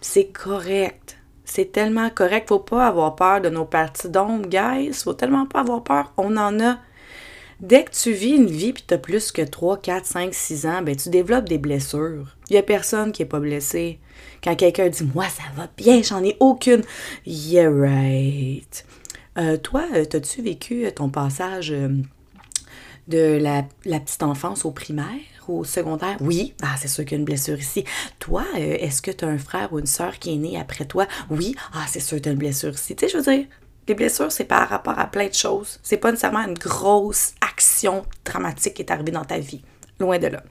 C'est 0.00 0.26
correct. 0.26 1.19
C'est 1.50 1.72
tellement 1.72 2.10
correct. 2.10 2.48
Faut 2.48 2.60
pas 2.60 2.86
avoir 2.86 3.16
peur 3.16 3.40
de 3.40 3.48
nos 3.48 3.64
parties 3.64 4.08
d'ombre, 4.08 4.46
guys. 4.46 4.92
Faut 4.94 5.14
tellement 5.14 5.46
pas 5.46 5.60
avoir 5.60 5.82
peur. 5.82 6.12
On 6.16 6.36
en 6.36 6.60
a. 6.60 6.78
Dès 7.58 7.82
que 7.82 7.90
tu 7.90 8.12
vis 8.12 8.36
une 8.36 8.46
vie 8.46 8.72
puis 8.72 8.84
tu 8.86 8.94
as 8.94 8.98
plus 8.98 9.32
que 9.32 9.42
3, 9.42 9.78
4, 9.78 10.06
5, 10.06 10.32
6 10.32 10.66
ans, 10.66 10.82
ben 10.82 10.94
tu 10.94 11.08
développes 11.08 11.48
des 11.48 11.58
blessures. 11.58 12.36
Il 12.48 12.54
y 12.54 12.56
a 12.56 12.62
personne 12.62 13.10
qui 13.10 13.22
est 13.22 13.26
pas 13.26 13.40
blessé. 13.40 13.98
Quand 14.44 14.54
quelqu'un 14.54 14.88
dit 14.90 15.02
Moi, 15.12 15.24
ça 15.24 15.42
va 15.56 15.68
bien, 15.76 16.02
j'en 16.02 16.22
ai 16.22 16.36
aucune. 16.38 16.82
Yeah, 17.26 17.68
right. 17.68 18.86
Euh, 19.36 19.56
toi, 19.56 19.84
euh, 19.92 20.04
as-tu 20.04 20.42
vécu 20.42 20.86
ton 20.94 21.08
passage 21.08 21.72
euh, 21.72 21.88
de 23.08 23.38
la, 23.42 23.64
la 23.84 23.98
petite 23.98 24.22
enfance 24.22 24.64
au 24.64 24.70
primaire? 24.70 25.39
Secondaire? 25.64 26.16
Oui, 26.20 26.54
ah, 26.62 26.74
c'est 26.78 26.88
sûr 26.88 27.04
qu'il 27.04 27.12
y 27.12 27.14
a 27.16 27.18
une 27.18 27.24
blessure 27.24 27.58
ici. 27.58 27.84
Toi, 28.18 28.44
euh, 28.56 28.76
est-ce 28.78 29.02
que 29.02 29.10
tu 29.10 29.24
as 29.24 29.28
un 29.28 29.38
frère 29.38 29.72
ou 29.72 29.78
une 29.78 29.86
sœur 29.86 30.18
qui 30.18 30.34
est 30.34 30.36
né 30.36 30.58
après 30.58 30.84
toi? 30.84 31.06
Oui, 31.30 31.54
ah, 31.74 31.84
c'est 31.88 32.00
sûr 32.00 32.18
que 32.18 32.22
tu 32.22 32.28
as 32.28 32.32
une 32.32 32.38
blessure 32.38 32.74
ici. 32.74 32.96
Tu 32.96 33.06
sais, 33.06 33.12
je 33.12 33.18
veux 33.18 33.22
dire, 33.22 33.46
les 33.88 33.94
blessures, 33.94 34.30
c'est 34.30 34.44
par 34.44 34.68
rapport 34.68 34.98
à 34.98 35.06
plein 35.06 35.26
de 35.26 35.34
choses. 35.34 35.78
C'est 35.82 35.96
pas 35.96 36.10
nécessairement 36.10 36.46
une 36.46 36.54
grosse 36.54 37.32
action 37.40 38.04
dramatique 38.24 38.74
qui 38.74 38.82
est 38.82 38.90
arrivée 38.90 39.12
dans 39.12 39.24
ta 39.24 39.38
vie. 39.38 39.62
Loin 39.98 40.18
de 40.18 40.28
là. 40.28 40.42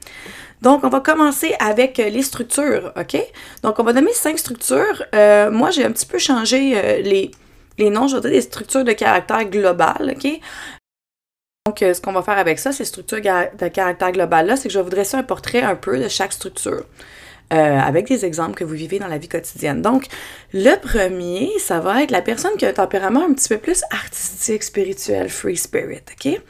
Donc, 0.62 0.84
on 0.84 0.88
va 0.88 1.00
commencer 1.00 1.54
avec 1.58 1.98
euh, 1.98 2.08
les 2.08 2.22
structures, 2.22 2.92
OK? 2.96 3.20
Donc, 3.62 3.78
on 3.78 3.82
va 3.82 3.92
donner 3.92 4.12
cinq 4.12 4.38
structures. 4.38 5.04
Euh, 5.14 5.50
moi, 5.50 5.70
j'ai 5.70 5.84
un 5.84 5.90
petit 5.90 6.06
peu 6.06 6.18
changé 6.18 7.02
les, 7.02 7.32
les 7.78 7.90
noms, 7.90 8.06
je 8.06 8.14
vais 8.16 8.22
dire 8.22 8.30
des 8.30 8.40
structures 8.42 8.84
de 8.84 8.92
caractère 8.92 9.44
global, 9.46 10.14
OK? 10.16 10.40
Donc, 11.66 11.82
euh, 11.82 11.92
ce 11.92 12.00
qu'on 12.00 12.12
va 12.12 12.22
faire 12.22 12.38
avec 12.38 12.58
ça, 12.58 12.72
ces 12.72 12.86
structures 12.86 13.20
de 13.20 13.68
caractère 13.68 14.12
global-là, 14.12 14.56
c'est 14.56 14.68
que 14.68 14.72
je 14.72 14.78
vais 14.78 14.84
vous 14.84 14.90
dresser 14.90 15.18
un 15.18 15.22
portrait 15.22 15.60
un 15.60 15.74
peu 15.74 15.98
de 15.98 16.08
chaque 16.08 16.32
structure. 16.32 16.84
Euh, 17.52 17.80
avec 17.80 18.06
des 18.06 18.24
exemples 18.24 18.54
que 18.54 18.62
vous 18.62 18.74
vivez 18.74 19.00
dans 19.00 19.08
la 19.08 19.18
vie 19.18 19.26
quotidienne. 19.26 19.82
Donc, 19.82 20.06
le 20.52 20.76
premier, 20.76 21.50
ça 21.58 21.80
va 21.80 22.04
être 22.04 22.12
la 22.12 22.22
personne 22.22 22.52
qui 22.56 22.64
a 22.64 22.68
un 22.68 22.72
tempérament 22.72 23.24
un 23.28 23.32
petit 23.32 23.48
peu 23.48 23.58
plus 23.58 23.82
artistique, 23.90 24.62
spirituel, 24.62 25.28
free 25.28 25.56
spirit, 25.56 26.02
OK? 26.12 26.40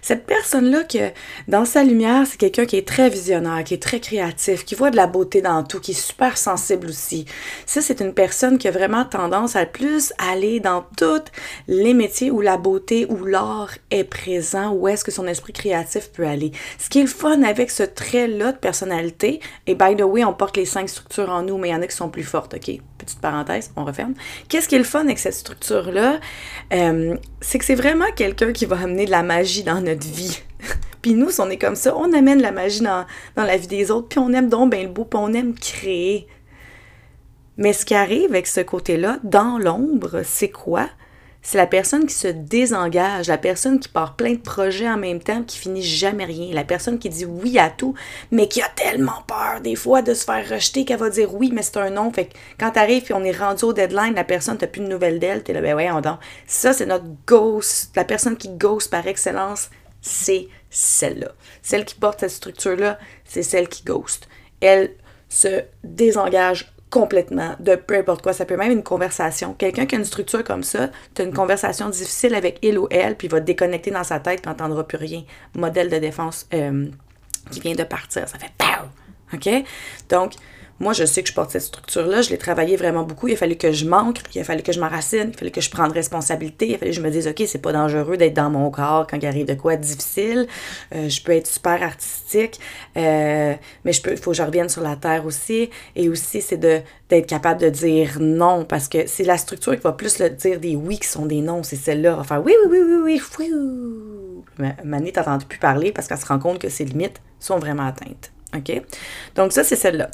Cette 0.00 0.26
personne-là, 0.26 0.84
que 0.84 1.10
dans 1.48 1.64
sa 1.64 1.82
lumière, 1.82 2.24
c'est 2.28 2.36
quelqu'un 2.36 2.66
qui 2.66 2.76
est 2.76 2.86
très 2.86 3.10
visionnaire, 3.10 3.64
qui 3.64 3.74
est 3.74 3.82
très 3.82 3.98
créatif, 3.98 4.64
qui 4.64 4.76
voit 4.76 4.90
de 4.90 4.96
la 4.96 5.08
beauté 5.08 5.42
dans 5.42 5.64
tout, 5.64 5.80
qui 5.80 5.90
est 5.90 5.94
super 5.94 6.38
sensible 6.38 6.86
aussi. 6.86 7.24
Ça, 7.66 7.80
c'est 7.80 8.00
une 8.00 8.14
personne 8.14 8.56
qui 8.56 8.68
a 8.68 8.70
vraiment 8.70 9.04
tendance 9.04 9.56
à 9.56 9.66
plus 9.66 10.12
aller 10.18 10.60
dans 10.60 10.84
tous 10.96 11.32
les 11.66 11.94
métiers 11.94 12.30
où 12.30 12.40
la 12.40 12.58
beauté, 12.58 13.06
où 13.08 13.24
l'art 13.24 13.72
est 13.90 14.04
présent, 14.04 14.70
où 14.70 14.86
est-ce 14.86 15.04
que 15.04 15.10
son 15.10 15.26
esprit 15.26 15.52
créatif 15.52 16.12
peut 16.12 16.26
aller. 16.26 16.52
Ce 16.78 16.88
qui 16.88 17.00
est 17.00 17.02
le 17.02 17.08
fun 17.08 17.42
avec 17.42 17.72
ce 17.72 17.82
trait-là 17.82 18.52
de 18.52 18.58
personnalité, 18.58 19.40
et 19.66 19.74
by 19.74 19.96
the 19.96 20.02
way, 20.02 20.22
on 20.24 20.32
les 20.56 20.64
cinq 20.64 20.88
structures 20.88 21.30
en 21.30 21.42
nous, 21.42 21.58
mais 21.58 21.68
il 21.68 21.72
y 21.72 21.74
en 21.74 21.82
a 21.82 21.86
qui 21.86 21.96
sont 21.96 22.08
plus 22.08 22.22
fortes, 22.22 22.54
OK? 22.54 22.80
Petite 22.98 23.20
parenthèse, 23.20 23.72
on 23.76 23.84
referme. 23.84 24.14
Qu'est-ce 24.48 24.68
qui 24.68 24.74
est 24.74 24.78
le 24.78 24.84
fun 24.84 25.00
avec 25.00 25.18
cette 25.18 25.34
structure-là? 25.34 26.20
Euh, 26.72 27.16
c'est 27.40 27.58
que 27.58 27.64
c'est 27.64 27.74
vraiment 27.74 28.10
quelqu'un 28.16 28.52
qui 28.52 28.66
va 28.66 28.78
amener 28.80 29.06
de 29.06 29.10
la 29.10 29.22
magie 29.22 29.62
dans 29.62 29.80
notre 29.80 30.06
vie. 30.06 30.40
puis 31.02 31.14
nous, 31.14 31.30
si 31.30 31.40
on 31.40 31.50
est 31.50 31.58
comme 31.58 31.76
ça, 31.76 31.96
on 31.96 32.12
amène 32.12 32.40
la 32.40 32.52
magie 32.52 32.80
dans, 32.80 33.04
dans 33.36 33.44
la 33.44 33.56
vie 33.56 33.68
des 33.68 33.90
autres, 33.90 34.08
puis 34.08 34.18
on 34.18 34.32
aime 34.32 34.48
donc 34.48 34.70
bien 34.70 34.82
le 34.82 34.88
beau, 34.88 35.04
puis 35.04 35.20
on 35.22 35.32
aime 35.32 35.54
créer. 35.54 36.26
Mais 37.56 37.72
ce 37.72 37.84
qui 37.84 37.94
arrive 37.94 38.30
avec 38.30 38.46
ce 38.46 38.60
côté-là, 38.60 39.18
dans 39.22 39.58
l'ombre, 39.58 40.22
c'est 40.24 40.50
quoi? 40.50 40.88
C'est 41.44 41.58
la 41.58 41.66
personne 41.66 42.06
qui 42.06 42.14
se 42.14 42.26
désengage, 42.26 43.28
la 43.28 43.36
personne 43.36 43.78
qui 43.78 43.90
part 43.90 44.16
plein 44.16 44.32
de 44.32 44.38
projets 44.38 44.88
en 44.88 44.96
même 44.96 45.20
temps, 45.20 45.42
qui 45.42 45.58
finit 45.58 45.82
jamais 45.82 46.24
rien, 46.24 46.54
la 46.54 46.64
personne 46.64 46.98
qui 46.98 47.10
dit 47.10 47.26
oui 47.26 47.58
à 47.58 47.68
tout, 47.68 47.94
mais 48.30 48.48
qui 48.48 48.62
a 48.62 48.68
tellement 48.74 49.22
peur 49.26 49.60
des 49.60 49.76
fois 49.76 50.00
de 50.00 50.14
se 50.14 50.24
faire 50.24 50.48
rejeter 50.48 50.86
qu'elle 50.86 50.98
va 50.98 51.10
dire 51.10 51.34
oui, 51.34 51.50
mais 51.52 51.60
c'est 51.60 51.76
un 51.76 51.90
non. 51.90 52.10
Fait 52.10 52.26
que 52.26 52.34
quand 52.58 52.70
t'arrives 52.70 53.10
et 53.10 53.12
on 53.12 53.22
est 53.22 53.36
rendu 53.36 53.64
au 53.64 53.74
deadline, 53.74 54.14
la 54.14 54.24
personne, 54.24 54.56
t'as 54.56 54.66
plus 54.66 54.80
de 54.80 54.86
nouvelles 54.86 55.18
d'elle, 55.18 55.42
t'es 55.42 55.52
là, 55.52 55.60
ben 55.60 55.74
ouais, 55.74 55.90
on 55.90 56.00
donc. 56.00 56.18
Ça, 56.46 56.72
c'est 56.72 56.86
notre 56.86 57.04
ghost. 57.26 57.90
La 57.94 58.04
personne 58.04 58.38
qui 58.38 58.48
ghost 58.48 58.90
par 58.90 59.06
excellence, 59.06 59.68
c'est 60.00 60.48
celle-là. 60.70 61.32
Celle 61.60 61.84
qui 61.84 61.94
porte 61.94 62.20
cette 62.20 62.30
structure-là, 62.30 62.98
c'est 63.26 63.42
celle 63.42 63.68
qui 63.68 63.84
ghost. 63.84 64.28
Elle 64.62 64.94
se 65.28 65.62
désengage 65.82 66.73
complètement 66.90 67.56
de 67.58 67.74
peu 67.74 67.96
importe 67.96 68.22
quoi. 68.22 68.32
Ça 68.32 68.44
peut 68.44 68.56
même 68.56 68.70
être 68.70 68.76
une 68.76 68.82
conversation. 68.82 69.54
Quelqu'un 69.54 69.86
qui 69.86 69.94
a 69.94 69.98
une 69.98 70.04
structure 70.04 70.44
comme 70.44 70.62
ça, 70.62 70.90
tu 71.14 71.22
as 71.22 71.24
une 71.24 71.32
conversation 71.32 71.88
difficile 71.88 72.34
avec 72.34 72.58
il 72.62 72.78
ou 72.78 72.86
elle, 72.90 73.16
puis 73.16 73.26
il 73.26 73.30
va 73.30 73.40
te 73.40 73.46
déconnecter 73.46 73.90
dans 73.90 74.04
sa 74.04 74.20
tête, 74.20 74.42
puis 74.42 74.50
n'entendra 74.50 74.86
plus 74.86 74.98
rien. 74.98 75.24
Modèle 75.54 75.90
de 75.90 75.98
défense 75.98 76.46
euh, 76.54 76.86
qui 77.50 77.60
vient 77.60 77.74
de 77.74 77.84
partir. 77.84 78.28
Ça 78.28 78.38
fait 78.38 78.52
POW! 78.58 79.34
OK? 79.34 79.64
Donc, 80.08 80.34
moi, 80.80 80.92
je 80.92 81.04
sais 81.04 81.22
que 81.22 81.28
je 81.28 81.34
porte 81.34 81.50
cette 81.50 81.62
structure-là, 81.62 82.22
je 82.22 82.30
l'ai 82.30 82.38
travaillé 82.38 82.76
vraiment 82.76 83.04
beaucoup. 83.04 83.28
Il 83.28 83.34
a 83.34 83.36
fallu 83.36 83.56
que 83.56 83.70
je 83.70 83.86
manque, 83.86 84.18
il 84.34 84.40
a 84.40 84.44
fallu 84.44 84.62
que 84.62 84.72
je 84.72 84.80
m'enracine, 84.80 85.28
il 85.28 85.34
a 85.34 85.38
fallu 85.38 85.50
que 85.52 85.60
je 85.60 85.70
prenne 85.70 85.92
responsabilité, 85.92 86.68
il 86.68 86.74
a 86.74 86.78
fallu 86.78 86.90
que 86.90 86.96
je 86.96 87.02
me 87.02 87.10
dise, 87.10 87.28
OK, 87.28 87.42
c'est 87.46 87.62
pas 87.62 87.72
dangereux 87.72 88.16
d'être 88.16 88.34
dans 88.34 88.50
mon 88.50 88.70
corps 88.70 89.06
quand 89.06 89.16
il 89.16 89.26
arrive 89.26 89.46
de 89.46 89.54
quoi 89.54 89.76
difficile. 89.76 90.48
Euh, 90.94 91.08
je 91.08 91.22
peux 91.22 91.32
être 91.32 91.46
super 91.46 91.80
artistique, 91.82 92.58
euh, 92.96 93.54
mais 93.84 93.92
il 93.92 94.16
faut 94.16 94.32
que 94.32 94.36
je 94.36 94.42
revienne 94.42 94.68
sur 94.68 94.82
la 94.82 94.96
terre 94.96 95.24
aussi. 95.26 95.70
Et 95.94 96.08
aussi, 96.08 96.42
c'est 96.42 96.58
d'être 96.58 97.26
capable 97.26 97.60
de 97.60 97.68
dire 97.68 98.18
non, 98.20 98.64
parce 98.64 98.88
que 98.88 99.06
c'est 99.06 99.24
la 99.24 99.38
structure 99.38 99.76
qui 99.76 99.82
va 99.82 99.92
plus 99.92 100.18
le 100.18 100.30
dire 100.30 100.58
des 100.58 100.74
oui 100.74 100.98
qui 100.98 101.08
sont 101.08 101.26
des 101.26 101.40
non. 101.40 101.62
C'est 101.62 101.76
celle-là, 101.76 102.22
faire 102.24 102.42
oui, 102.44 102.52
oui, 102.68 102.78
oui, 102.80 102.96
oui, 103.04 103.22
oui, 103.38 103.52
oui. 104.58 104.68
Mané, 104.84 105.12
t'entends 105.12 105.38
plus 105.38 105.58
parler 105.58 105.92
parce 105.92 106.08
qu'elle 106.08 106.18
se 106.18 106.26
rend 106.26 106.38
compte 106.38 106.58
que 106.58 106.68
ses 106.68 106.84
limites 106.84 107.20
sont 107.38 107.58
vraiment 107.58 107.86
atteintes. 107.86 108.32
OK? 108.56 108.82
Donc, 109.34 109.52
ça, 109.52 109.64
c'est 109.64 109.76
celle-là. 109.76 110.10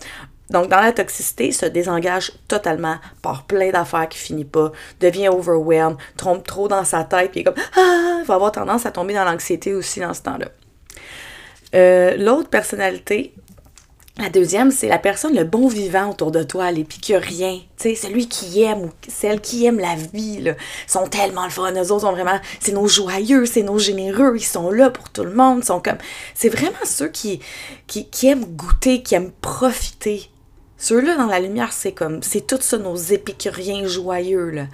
Donc, 0.51 0.69
dans 0.69 0.81
la 0.81 0.93
toxicité, 0.93 1.53
se 1.53 1.67
désengage 1.67 2.33
totalement 2.49 2.97
par 3.23 3.45
plein 3.45 3.71
d'affaires 3.71 4.09
qui 4.09 4.19
finit 4.19 4.45
pas, 4.45 4.73
devient 5.01 5.29
overwhelmed, 5.29 5.97
trompe 6.17 6.47
trop 6.47 6.69
dans 6.69 6.85
sa 6.85 7.05
tête, 7.05 7.31
puis 7.31 7.41
est 7.41 7.45
comme 7.45 7.55
Ah! 7.77 8.23
va 8.27 8.35
avoir 8.35 8.53
tendance 8.53 8.85
à 8.87 8.91
tomber 8.91 9.15
dans 9.15 9.25
l'anxiété 9.25 9.75
aussi 9.75 10.01
dans 10.01 10.15
ce 10.15 10.23
temps-là. 10.23 10.47
Euh, 11.75 12.17
l'autre 12.17 12.49
personnalité, 12.49 13.33
La 14.19 14.29
deuxième, 14.29 14.71
c'est 14.71 14.89
la 14.89 14.99
personne, 14.99 15.35
le 15.35 15.45
bon 15.45 15.67
vivant 15.67 16.11
autour 16.11 16.31
de 16.31 16.43
toi, 16.43 16.71
l'épicurien. 16.71 17.59
Tu 17.79 17.95
sais, 17.95 17.95
celui 17.95 18.29
qui 18.29 18.63
aime 18.63 18.81
ou 18.81 18.91
celle 19.09 19.41
qui 19.41 19.65
aime 19.65 19.79
la 19.79 19.95
vie, 19.95 20.43
là. 20.43 20.57
Sont 20.87 21.07
tellement 21.07 21.45
le 21.45 21.51
fun. 21.51 21.73
Eux 21.73 21.91
autres 21.91 22.03
sont 22.03 22.13
vraiment, 22.13 22.39
c'est 22.59 22.73
nos 22.73 22.87
joyeux, 22.87 23.47
c'est 23.47 23.63
nos 23.63 23.79
généreux. 23.79 24.35
Ils 24.37 24.45
sont 24.45 24.71
là 24.71 24.91
pour 24.91 25.09
tout 25.09 25.25
le 25.25 25.33
monde. 25.33 25.61
Ils 25.63 25.67
sont 25.67 25.81
comme, 25.81 25.97
c'est 26.35 26.51
vraiment 26.51 26.85
ceux 26.85 27.09
qui, 27.09 27.41
qui 27.87 28.27
aiment 28.27 28.45
goûter, 28.45 29.03
qui 29.03 29.15
aiment 29.15 29.33
profiter. 29.41 30.30
Ceux-là, 30.81 31.19
dans 31.19 31.27
la 31.27 31.41
lumière, 31.41 31.75
c'est 31.75 31.93
comme, 31.93 32.23
c'est 32.23 32.47
tout 32.47 32.57
ça, 32.59 32.79
nos 32.79 32.97
épicuriens 32.97 33.87
joyeux, 33.87 34.49
là. 34.49 34.67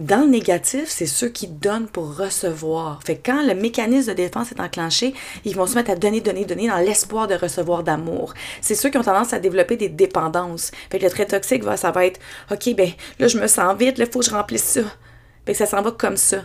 Dans 0.00 0.22
le 0.22 0.26
négatif, 0.26 0.86
c'est 0.88 1.06
ceux 1.06 1.28
qui 1.28 1.46
donnent 1.46 1.86
pour 1.86 2.16
recevoir. 2.16 3.00
Fait 3.04 3.16
que 3.16 3.30
quand 3.30 3.46
le 3.46 3.54
mécanisme 3.54 4.08
de 4.08 4.14
défense 4.14 4.50
est 4.50 4.60
enclenché, 4.60 5.14
ils 5.44 5.54
vont 5.54 5.66
se 5.66 5.76
mettre 5.76 5.90
à 5.90 5.94
donner, 5.94 6.20
donner, 6.20 6.44
donner 6.44 6.68
dans 6.68 6.78
l'espoir 6.78 7.28
de 7.28 7.34
recevoir 7.34 7.84
d'amour. 7.84 8.34
C'est 8.60 8.74
ceux 8.74 8.88
qui 8.88 8.98
ont 8.98 9.04
tendance 9.04 9.32
à 9.32 9.38
développer 9.38 9.76
des 9.76 9.88
dépendances. 9.88 10.72
Fait 10.90 10.98
que 10.98 11.04
le 11.04 11.10
trait 11.10 11.26
toxique, 11.26 11.62
va, 11.62 11.76
ça 11.76 11.92
va 11.92 12.06
être 12.06 12.18
OK, 12.50 12.74
ben 12.74 12.90
là, 13.20 13.28
je 13.28 13.38
me 13.38 13.46
sens 13.46 13.76
vite, 13.76 13.98
là, 13.98 14.06
il 14.06 14.10
faut 14.10 14.20
que 14.20 14.26
je 14.26 14.30
remplisse 14.30 14.64
ça. 14.64 14.80
Fait 15.46 15.52
que 15.52 15.58
ça 15.58 15.66
s'en 15.66 15.82
va 15.82 15.92
comme 15.92 16.16
ça. 16.16 16.38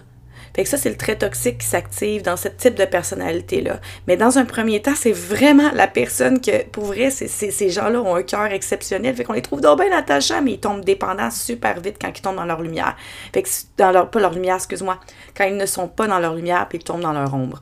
Fait 0.55 0.63
que 0.63 0.69
ça, 0.69 0.77
c'est 0.77 0.89
le 0.89 0.95
trait 0.95 1.17
toxique 1.17 1.57
qui 1.57 1.67
s'active 1.67 2.21
dans 2.21 2.38
ce 2.38 2.47
type 2.47 2.75
de 2.75 2.85
personnalité-là. 2.85 3.81
Mais 4.07 4.15
dans 4.15 4.38
un 4.38 4.45
premier 4.45 4.81
temps, 4.81 4.95
c'est 4.95 5.12
vraiment 5.12 5.69
la 5.74 5.88
personne 5.88 6.39
que, 6.39 6.63
pour 6.69 6.85
vrai, 6.85 7.09
ces 7.09 7.69
gens-là 7.69 8.00
ont 8.01 8.15
un 8.15 8.24
cœur 8.24 8.45
exceptionnel. 8.45 9.13
Fait 9.15 9.25
qu'on 9.25 9.33
les 9.33 9.41
trouve 9.41 9.59
donc 9.59 9.81
bien 9.81 9.91
attachants, 9.91 10.41
mais 10.41 10.53
ils 10.53 10.59
tombent 10.62 10.85
dépendants 10.85 11.29
super 11.29 11.81
vite 11.81 11.97
quand 12.00 12.07
ils 12.15 12.21
tombent 12.21 12.38
dans 12.38 12.45
leur 12.45 12.62
lumière. 12.62 12.95
Fait 13.33 13.43
que, 13.43 13.50
dans 13.77 13.91
leur, 13.91 14.09
pas 14.09 14.21
leur 14.21 14.31
lumière, 14.31 14.55
excuse-moi, 14.55 14.97
quand 15.35 15.43
ils 15.43 15.57
ne 15.57 15.65
sont 15.65 15.89
pas 15.89 16.07
dans 16.07 16.19
leur 16.19 16.35
lumière, 16.35 16.65
puis 16.69 16.77
ils 16.77 16.83
tombent 16.85 17.01
dans 17.01 17.12
leur 17.12 17.33
ombre. 17.33 17.62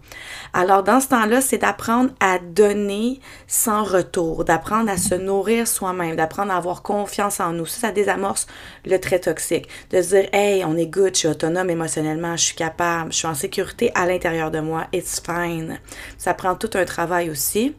Alors, 0.54 0.84
dans 0.84 1.00
ce 1.00 1.08
temps-là, 1.08 1.42
c'est 1.42 1.58
d'apprendre 1.58 2.12
à 2.20 2.38
donner 2.38 3.20
sans 3.48 3.84
retour, 3.84 4.46
d'apprendre 4.46 4.92
à 4.92 4.98
se 4.98 5.16
nourrir 5.16 5.68
soi-même, 5.68 6.16
d'apprendre 6.16 6.52
à 6.52 6.58
avoir 6.58 6.84
confiance 6.84 7.40
en 7.40 7.54
nous. 7.54 7.66
Ça, 7.66 7.88
ça 7.88 7.92
désamorce 7.92 8.46
le 8.86 9.00
trait 9.00 9.20
toxique. 9.20 9.68
De 9.90 10.00
se 10.00 10.10
dire, 10.10 10.30
hey, 10.32 10.64
on 10.64 10.78
est 10.78 10.86
good, 10.86 11.16
je 11.16 11.20
suis 11.20 11.28
autonome 11.28 11.72
émotionnellement, 11.72 12.38
je 12.38 12.44
suis 12.44 12.56
capable 12.56 12.83
je 13.10 13.16
suis 13.16 13.28
en 13.28 13.36
sécurité 13.36 13.92
à 13.96 14.06
l'intérieur 14.06 14.52
de 14.52 14.60
moi, 14.60 14.88
it's 14.94 15.22
fine. 15.24 15.80
Ça 16.18 16.34
prend 16.34 16.56
tout 16.56 16.70
un 16.74 16.86
travail 16.86 17.30
aussi. 17.30 17.76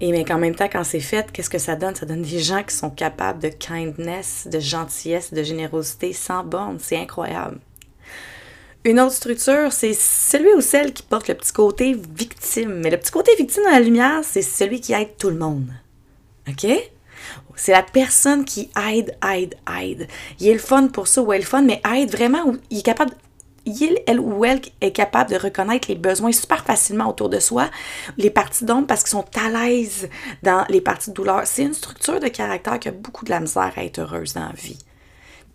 Et 0.00 0.12
mais 0.12 0.24
qu'en 0.24 0.38
même 0.38 0.54
temps, 0.54 0.68
quand 0.70 0.84
c'est 0.84 1.00
fait, 1.00 1.32
qu'est-ce 1.32 1.48
que 1.48 1.58
ça 1.58 1.74
donne? 1.74 1.94
Ça 1.94 2.04
donne 2.04 2.22
des 2.22 2.38
gens 2.40 2.62
qui 2.62 2.74
sont 2.74 2.90
capables 2.90 3.40
de 3.40 3.48
kindness, 3.48 4.46
de 4.50 4.60
gentillesse, 4.60 5.32
de 5.32 5.42
générosité 5.42 6.12
sans 6.12 6.44
borne. 6.44 6.78
C'est 6.80 6.98
incroyable. 6.98 7.58
Une 8.84 9.00
autre 9.00 9.14
structure, 9.14 9.72
c'est 9.72 9.94
celui 9.94 10.52
ou 10.54 10.60
celle 10.60 10.92
qui 10.92 11.02
porte 11.02 11.28
le 11.28 11.34
petit 11.34 11.52
côté 11.52 11.96
victime. 12.14 12.74
Mais 12.74 12.90
le 12.90 12.98
petit 12.98 13.10
côté 13.10 13.32
victime 13.36 13.64
dans 13.64 13.70
la 13.70 13.80
lumière, 13.80 14.20
c'est 14.22 14.42
celui 14.42 14.80
qui 14.80 14.92
aide 14.92 15.16
tout 15.18 15.30
le 15.30 15.38
monde. 15.38 15.70
OK? 16.48 16.66
C'est 17.56 17.72
la 17.72 17.82
personne 17.82 18.44
qui 18.44 18.70
aide, 18.90 19.16
aide, 19.26 19.54
aide. 19.80 20.06
Il 20.38 20.48
est 20.48 20.52
le 20.52 20.58
fun 20.58 20.88
pour 20.88 21.08
ça 21.08 21.22
ou 21.22 21.32
elle 21.32 21.40
est 21.40 21.44
le 21.44 21.48
fun, 21.48 21.62
mais 21.62 21.80
aide 21.96 22.12
vraiment, 22.12 22.54
il 22.70 22.78
est 22.78 22.82
capable 22.82 23.12
il, 23.66 23.98
elle 24.06 24.20
ou 24.20 24.44
elle 24.44 24.60
est 24.80 24.92
capable 24.92 25.30
de 25.30 25.36
reconnaître 25.36 25.88
les 25.88 25.96
besoins 25.96 26.32
super 26.32 26.64
facilement 26.64 27.08
autour 27.08 27.28
de 27.28 27.40
soi, 27.40 27.68
les 28.16 28.30
parties 28.30 28.64
d'ombre 28.64 28.86
parce 28.86 29.02
qu'ils 29.02 29.10
sont 29.10 29.24
à 29.36 29.50
l'aise 29.50 30.08
dans 30.42 30.64
les 30.68 30.80
parties 30.80 31.10
de 31.10 31.14
douleur. 31.14 31.42
C'est 31.44 31.64
une 31.64 31.74
structure 31.74 32.20
de 32.20 32.28
caractère 32.28 32.78
qui 32.78 32.88
a 32.88 32.92
beaucoup 32.92 33.24
de 33.24 33.30
la 33.30 33.40
misère 33.40 33.72
à 33.76 33.84
être 33.84 33.98
heureuse 33.98 34.34
dans 34.34 34.46
la 34.46 34.52
vie. 34.52 34.78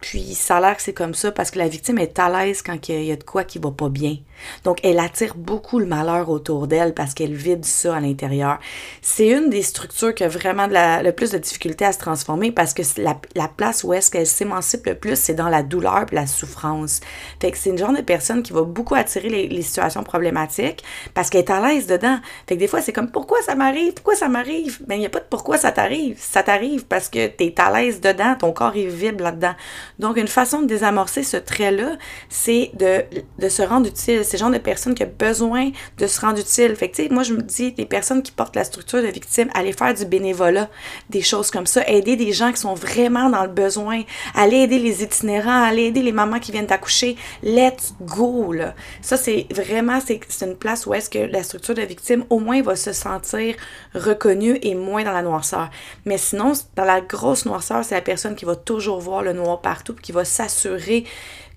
Puis 0.02 0.34
ça 0.34 0.58
a 0.58 0.62
l'air 0.62 0.76
que 0.76 0.82
c'est 0.82 0.94
comme 0.94 1.14
ça 1.14 1.32
parce 1.32 1.52
que 1.52 1.60
la 1.60 1.68
victime 1.68 2.00
est 2.00 2.20
à 2.20 2.30
l'aise 2.30 2.62
quand 2.62 2.90
il 2.90 3.06
y 3.06 3.12
a 3.12 3.16
de 3.16 3.24
quoi 3.24 3.44
qui 3.44 3.60
va 3.60 3.72
pas 3.72 3.90
bien. 3.90 4.18
Donc 4.64 4.80
elle 4.84 5.00
attire 5.00 5.36
beaucoup 5.36 5.80
le 5.80 5.86
malheur 5.86 6.30
autour 6.30 6.68
d'elle 6.68 6.94
parce 6.94 7.14
qu'elle 7.14 7.34
vide 7.34 7.66
ça 7.66 7.96
à 7.96 8.00
l'intérieur. 8.00 8.60
C'est 9.02 9.30
une 9.30 9.50
des 9.50 9.64
structures 9.64 10.14
qui 10.14 10.24
a 10.24 10.28
vraiment 10.28 10.68
le 10.70 11.12
plus 11.12 11.32
de 11.32 11.38
difficulté 11.38 11.86
à 11.86 11.94
se 11.94 12.00
transformer 12.00 12.52
parce 12.52 12.74
que 12.74 12.82
la, 12.98 13.20
la 13.36 13.48
place 13.48 13.84
où 13.84 13.94
est-ce 13.94 14.12
qu'elle 14.12 14.28
s'émancipe 14.28 14.86
le 14.86 14.96
plus, 14.96 15.16
c'est 15.16 15.34
dans 15.34 15.50
la 15.50 15.64
douleur 15.64 16.06
et 16.12 16.16
la 16.16 16.28
souffrance. 16.28 17.02
Fait 17.40 17.52
que 17.52 17.58
c'est 17.58 17.70
une 17.70 17.78
genre 17.78 17.94
de 17.94 18.02
personne 18.02 18.44
qui 18.44 18.54
va 18.54 18.64
beaucoup 18.64 18.96
attirer 18.96 19.30
les, 19.30 19.62
situations 19.62 20.04
problématiques 20.04 20.84
parce 21.14 21.30
qu'elle 21.30 21.42
est 21.42 21.52
à 21.52 21.62
l'aise 21.62 21.88
dedans. 21.88 22.18
Fait 22.48 22.56
que 22.56 22.60
des 22.60 22.68
fois, 22.68 22.82
c'est 22.82 22.94
comme 22.94 23.12
pourquoi 23.12 23.42
ça 23.42 23.56
m'arrive? 23.56 23.94
Pourquoi 23.94 24.16
ça 24.16 24.28
m'arrive? 24.28 24.80
Ben, 24.88 24.96
il 24.96 25.00
n'y 25.00 25.06
a 25.06 25.10
pas 25.10 25.20
de 25.20 25.26
pourquoi 25.30 25.58
ça 25.58 25.72
t'arrive. 25.72 26.18
Ça 26.20 26.44
t'arrive 26.44 26.86
parce 26.86 27.10
que 27.10 27.28
tu 27.28 27.46
es 27.46 27.60
à 27.60 27.72
l'aise 27.72 28.02
dedans, 28.02 28.36
ton 28.38 28.52
corps 28.52 28.76
est 28.76 28.88
vibre 28.88 29.24
là-dedans. 29.24 29.54
Donc, 30.00 30.18
une 30.18 30.28
façon 30.28 30.62
de 30.62 30.68
désamorcer 30.68 31.24
ce 31.24 31.38
trait-là, 31.38 31.98
c'est 32.30 32.72
de, 32.74 33.04
de, 33.40 33.50
se 33.50 33.62
rendre 33.62 33.88
utile. 33.88 34.26
C'est 34.32 34.38
le 34.38 34.44
genre 34.44 34.52
de 34.52 34.60
personnes 34.60 34.96
qui 34.96 35.04
ont 35.04 35.12
besoin 35.20 35.72
de 35.98 36.08
se 36.08 36.22
rendre 36.22 36.40
utile. 36.40 36.74
Fait 36.78 36.88
que, 36.88 37.14
moi, 37.14 37.24
je 37.24 37.34
me 37.34 37.42
dis, 37.42 37.74
des 37.74 37.86
personnes 37.86 38.24
qui 38.24 38.32
portent 38.32 38.56
la 38.56 38.64
structure 38.64 39.02
de 39.02 39.08
victime, 39.08 39.50
aller 39.54 39.74
faire 39.74 39.94
du 39.94 40.06
bénévolat, 40.06 40.70
des 41.10 41.22
choses 41.22 41.52
comme 41.52 41.66
ça, 41.66 41.86
aider 41.86 42.16
des 42.16 42.32
gens 42.32 42.54
qui 42.54 42.62
sont 42.62 42.74
vraiment 42.74 43.30
dans 43.30 43.44
le 43.44 43.50
besoin, 43.50 44.04
aller 44.34 44.60
aider 44.60 44.80
les 44.80 45.04
itinérants, 45.04 45.64
aller 45.64 45.84
aider 45.88 46.02
les 46.02 46.14
mamans 46.14 46.40
qui 46.40 46.54
viennent 46.54 46.66
d'accoucher. 46.66 47.18
Let's 47.44 47.94
go, 48.00 48.54
là. 48.54 48.74
Ça, 49.02 49.18
c'est 49.18 49.48
vraiment, 49.52 50.00
c'est 50.00 50.46
une 50.46 50.56
place 50.56 50.86
où 50.86 50.94
est-ce 50.94 51.10
que 51.10 51.20
la 51.20 51.44
structure 51.44 51.76
de 51.76 51.82
victime, 51.82 52.24
au 52.30 52.40
moins, 52.40 52.62
va 52.62 52.78
se 52.78 52.94
sentir 52.94 53.56
reconnue 53.94 54.60
et 54.62 54.76
moins 54.76 55.04
dans 55.04 55.12
la 55.12 55.24
noirceur. 55.24 55.70
Mais 56.06 56.18
sinon, 56.18 56.54
dans 56.78 56.86
la 56.86 57.02
grosse 57.02 57.46
noirceur, 57.46 57.84
c'est 57.84 57.96
la 57.96 58.02
personne 58.02 58.36
qui 58.36 58.46
va 58.46 58.56
toujours 58.56 59.02
voir 59.02 59.24
le 59.24 59.34
noir 59.34 59.60
partout 59.60 59.94
qui 59.94 60.14
va 60.14 60.24
s'assurer 60.24 61.04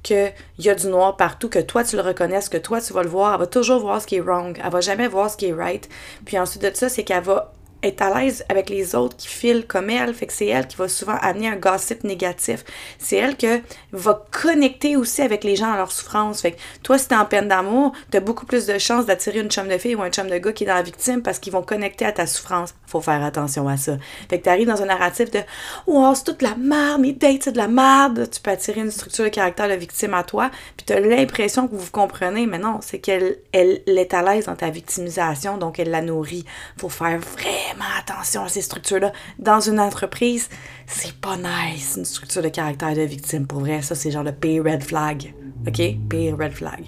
qu'il 0.04 0.32
y 0.60 0.68
a 0.68 0.74
du 0.76 0.86
noir 0.86 1.16
partout, 1.16 1.48
que 1.48 1.58
toi 1.58 1.82
tu 1.82 1.96
le 1.96 2.02
reconnaisses, 2.02 2.48
que 2.48 2.58
toi 2.58 2.80
tu 2.80 2.92
vas 2.92 3.02
le 3.02 3.08
voir? 3.08 3.34
Elle 3.34 3.40
va 3.40 3.46
toujours 3.48 3.80
voir 3.80 4.00
ce 4.00 4.06
qui 4.06 4.16
est 4.16 4.20
wrong. 4.20 4.60
Elle 4.62 4.70
va 4.70 4.80
jamais 4.80 5.08
voir 5.08 5.28
ce 5.28 5.36
qui 5.36 5.46
est 5.46 5.52
right. 5.52 5.88
Puis 6.24 6.38
ensuite 6.38 6.62
de 6.62 6.70
ça, 6.72 6.88
c'est 6.88 7.02
qu'elle 7.02 7.24
va 7.24 7.52
est 7.84 8.00
à 8.00 8.18
l'aise 8.18 8.44
avec 8.48 8.70
les 8.70 8.94
autres 8.94 9.16
qui 9.16 9.28
filent 9.28 9.66
comme 9.66 9.90
elle. 9.90 10.14
Fait 10.14 10.26
que 10.26 10.32
c'est 10.32 10.46
elle 10.46 10.66
qui 10.66 10.76
va 10.76 10.88
souvent 10.88 11.16
amener 11.20 11.48
un 11.48 11.56
gossip 11.56 12.04
négatif. 12.04 12.64
C'est 12.98 13.16
elle 13.16 13.36
qui 13.36 13.46
va 13.92 14.24
connecter 14.30 14.96
aussi 14.96 15.22
avec 15.22 15.44
les 15.44 15.56
gens 15.56 15.72
à 15.72 15.76
leur 15.76 15.92
souffrance. 15.92 16.40
Fait 16.40 16.52
que 16.52 16.58
toi, 16.82 16.98
si 16.98 17.08
t'es 17.08 17.16
en 17.16 17.24
peine 17.24 17.48
d'amour, 17.48 17.92
t'as 18.10 18.20
beaucoup 18.20 18.46
plus 18.46 18.66
de 18.66 18.78
chances 18.78 19.06
d'attirer 19.06 19.40
une 19.40 19.50
chum 19.50 19.68
de 19.68 19.78
fille 19.78 19.94
ou 19.94 20.02
un 20.02 20.10
chum 20.10 20.28
de 20.28 20.38
gars 20.38 20.52
qui 20.52 20.64
est 20.64 20.66
dans 20.66 20.74
la 20.74 20.82
victime 20.82 21.22
parce 21.22 21.38
qu'ils 21.38 21.52
vont 21.52 21.62
connecter 21.62 22.04
à 22.04 22.12
ta 22.12 22.26
souffrance. 22.26 22.74
Faut 22.86 23.00
faire 23.00 23.22
attention 23.22 23.68
à 23.68 23.76
ça. 23.76 23.96
Fait 24.28 24.38
que 24.38 24.44
t'arrives 24.44 24.68
dans 24.68 24.82
un 24.82 24.86
narratif 24.86 25.30
de 25.30 25.40
Oh, 25.86 26.12
c'est 26.14 26.24
toute 26.24 26.42
la 26.42 26.54
merde, 26.56 27.00
mes 27.00 27.12
dates, 27.12 27.44
c'est 27.44 27.52
de 27.52 27.58
la 27.58 27.68
merde. 27.68 28.28
Tu 28.30 28.40
peux 28.40 28.50
attirer 28.50 28.80
une 28.80 28.90
structure 28.90 29.24
de 29.24 29.30
caractère 29.30 29.68
de 29.68 29.74
victime 29.74 30.14
à 30.14 30.22
toi. 30.22 30.50
Puis 30.76 30.86
t'as 30.86 31.00
l'impression 31.00 31.68
que 31.68 31.74
vous 31.74 31.90
comprenez, 31.90 32.46
mais 32.46 32.58
non, 32.58 32.78
c'est 32.80 32.98
qu'elle 32.98 33.38
elle, 33.52 33.82
est 33.86 34.14
à 34.14 34.22
l'aise 34.22 34.46
dans 34.46 34.56
ta 34.56 34.70
victimisation, 34.70 35.58
donc 35.58 35.78
elle 35.78 35.90
la 35.90 36.02
nourrit. 36.02 36.44
Faut 36.78 36.88
faire 36.88 37.18
vraiment 37.18 37.73
attention 37.98 38.44
à 38.44 38.48
ces 38.48 38.62
structures-là. 38.62 39.12
Dans 39.38 39.60
une 39.60 39.80
entreprise, 39.80 40.48
c'est 40.86 41.14
pas 41.14 41.36
nice, 41.36 41.94
une 41.96 42.04
structure 42.04 42.42
de 42.42 42.48
caractère 42.48 42.94
de 42.94 43.02
victime. 43.02 43.46
Pour 43.46 43.60
vrai, 43.60 43.82
ça, 43.82 43.94
c'est 43.94 44.10
genre 44.10 44.22
le 44.22 44.32
pay 44.32 44.60
red 44.60 44.82
flag. 44.82 45.34
OK? 45.66 45.80
Pay 46.08 46.32
red 46.32 46.52
flag. 46.52 46.84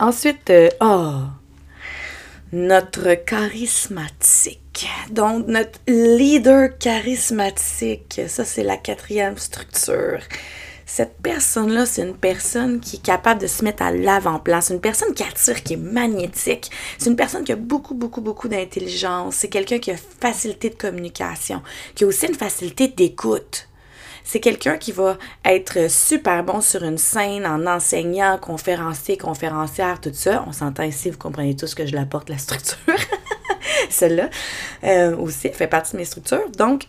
Ensuite, 0.00 0.50
euh, 0.50 0.68
oh, 0.80 1.20
notre 2.52 3.14
charismatique. 3.14 4.88
Donc, 5.10 5.46
notre 5.46 5.78
leader 5.86 6.76
charismatique. 6.78 8.20
Ça, 8.28 8.44
c'est 8.44 8.62
la 8.62 8.76
quatrième 8.76 9.38
structure 9.38 10.20
cette 10.94 11.22
personne-là, 11.22 11.86
c'est 11.86 12.02
une 12.02 12.14
personne 12.14 12.78
qui 12.78 12.96
est 12.96 13.02
capable 13.02 13.40
de 13.40 13.46
se 13.46 13.64
mettre 13.64 13.82
à 13.82 13.92
l'avant-plan. 13.92 14.60
C'est 14.60 14.74
une 14.74 14.80
personne 14.82 15.14
qui 15.14 15.22
attire, 15.22 15.62
qui 15.62 15.72
est 15.72 15.78
magnétique. 15.78 16.70
C'est 16.98 17.08
une 17.08 17.16
personne 17.16 17.44
qui 17.44 17.52
a 17.52 17.56
beaucoup, 17.56 17.94
beaucoup, 17.94 18.20
beaucoup 18.20 18.46
d'intelligence. 18.46 19.36
C'est 19.36 19.48
quelqu'un 19.48 19.78
qui 19.78 19.90
a 19.90 19.96
facilité 19.96 20.68
de 20.68 20.74
communication, 20.74 21.62
qui 21.94 22.04
a 22.04 22.06
aussi 22.06 22.26
une 22.26 22.34
facilité 22.34 22.88
d'écoute. 22.88 23.68
C'est 24.22 24.40
quelqu'un 24.40 24.76
qui 24.76 24.92
va 24.92 25.16
être 25.46 25.90
super 25.90 26.44
bon 26.44 26.60
sur 26.60 26.82
une 26.82 26.98
scène 26.98 27.46
en 27.46 27.66
enseignant, 27.66 28.36
conférencier, 28.36 29.16
conférencière, 29.16 29.98
tout 29.98 30.12
ça. 30.12 30.44
On 30.46 30.52
s'entend 30.52 30.82
ici, 30.82 31.08
vous 31.08 31.16
comprenez 31.16 31.56
tous 31.56 31.74
que 31.74 31.86
je 31.86 31.94
l'apporte 31.94 32.28
la 32.28 32.36
structure. 32.36 32.76
Celle-là 33.88 34.28
euh, 34.84 35.16
aussi 35.16 35.48
fait 35.48 35.68
partie 35.68 35.92
de 35.92 35.96
mes 35.96 36.04
structures. 36.04 36.50
Donc, 36.50 36.86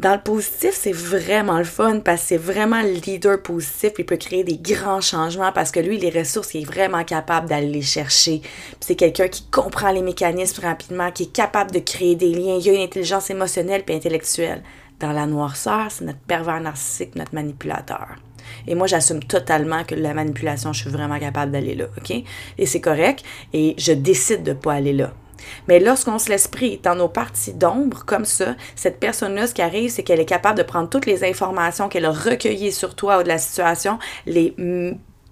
dans 0.00 0.14
le 0.14 0.20
positif, 0.20 0.70
c'est 0.72 0.92
vraiment 0.92 1.58
le 1.58 1.64
fun 1.64 2.00
parce 2.00 2.22
que 2.22 2.28
c'est 2.28 2.36
vraiment 2.38 2.80
le 2.80 2.92
leader 2.92 3.42
positif. 3.42 3.92
Il 3.98 4.06
peut 4.06 4.16
créer 4.16 4.44
des 4.44 4.56
grands 4.56 5.02
changements 5.02 5.52
parce 5.52 5.70
que 5.70 5.78
lui, 5.78 5.98
les 5.98 6.08
ressources, 6.08 6.54
il 6.54 6.62
est 6.62 6.64
vraiment 6.64 7.04
capable 7.04 7.50
d'aller 7.50 7.68
les 7.68 7.82
chercher. 7.82 8.40
c'est 8.80 8.94
quelqu'un 8.96 9.28
qui 9.28 9.42
comprend 9.50 9.92
les 9.92 10.00
mécanismes 10.00 10.62
rapidement, 10.62 11.10
qui 11.10 11.24
est 11.24 11.32
capable 11.32 11.70
de 11.70 11.80
créer 11.80 12.16
des 12.16 12.32
liens. 12.32 12.58
Il 12.58 12.70
a 12.70 12.72
une 12.72 12.80
intelligence 12.80 13.28
émotionnelle 13.28 13.84
et 13.86 13.94
intellectuelle. 13.94 14.62
Dans 15.00 15.12
la 15.12 15.26
noirceur, 15.26 15.88
c'est 15.90 16.06
notre 16.06 16.18
pervers 16.20 16.62
narcissique, 16.62 17.14
notre 17.14 17.34
manipulateur. 17.34 18.08
Et 18.66 18.74
moi, 18.74 18.86
j'assume 18.86 19.22
totalement 19.22 19.84
que 19.84 19.94
la 19.94 20.14
manipulation, 20.14 20.72
je 20.72 20.80
suis 20.80 20.90
vraiment 20.90 21.18
capable 21.18 21.52
d'aller 21.52 21.74
là, 21.74 21.86
OK? 21.98 22.10
Et 22.56 22.66
c'est 22.66 22.80
correct. 22.80 23.22
Et 23.52 23.74
je 23.76 23.92
décide 23.92 24.44
de 24.44 24.52
ne 24.52 24.56
pas 24.56 24.72
aller 24.72 24.94
là. 24.94 25.12
Mais 25.68 25.80
lorsqu'on 25.80 26.18
se 26.18 26.28
laisse 26.28 26.48
pris 26.48 26.78
dans 26.82 26.94
nos 26.94 27.08
parties 27.08 27.52
d'ombre, 27.52 28.04
comme 28.04 28.24
ça, 28.24 28.56
cette 28.76 29.00
personne-là, 29.00 29.46
ce 29.46 29.54
qui 29.54 29.62
arrive, 29.62 29.90
c'est 29.90 30.02
qu'elle 30.02 30.20
est 30.20 30.26
capable 30.26 30.58
de 30.58 30.62
prendre 30.62 30.88
toutes 30.88 31.06
les 31.06 31.24
informations 31.24 31.88
qu'elle 31.88 32.04
a 32.04 32.12
recueillies 32.12 32.72
sur 32.72 32.94
toi 32.94 33.18
ou 33.18 33.22
de 33.22 33.28
la 33.28 33.38
situation, 33.38 33.98
les 34.26 34.54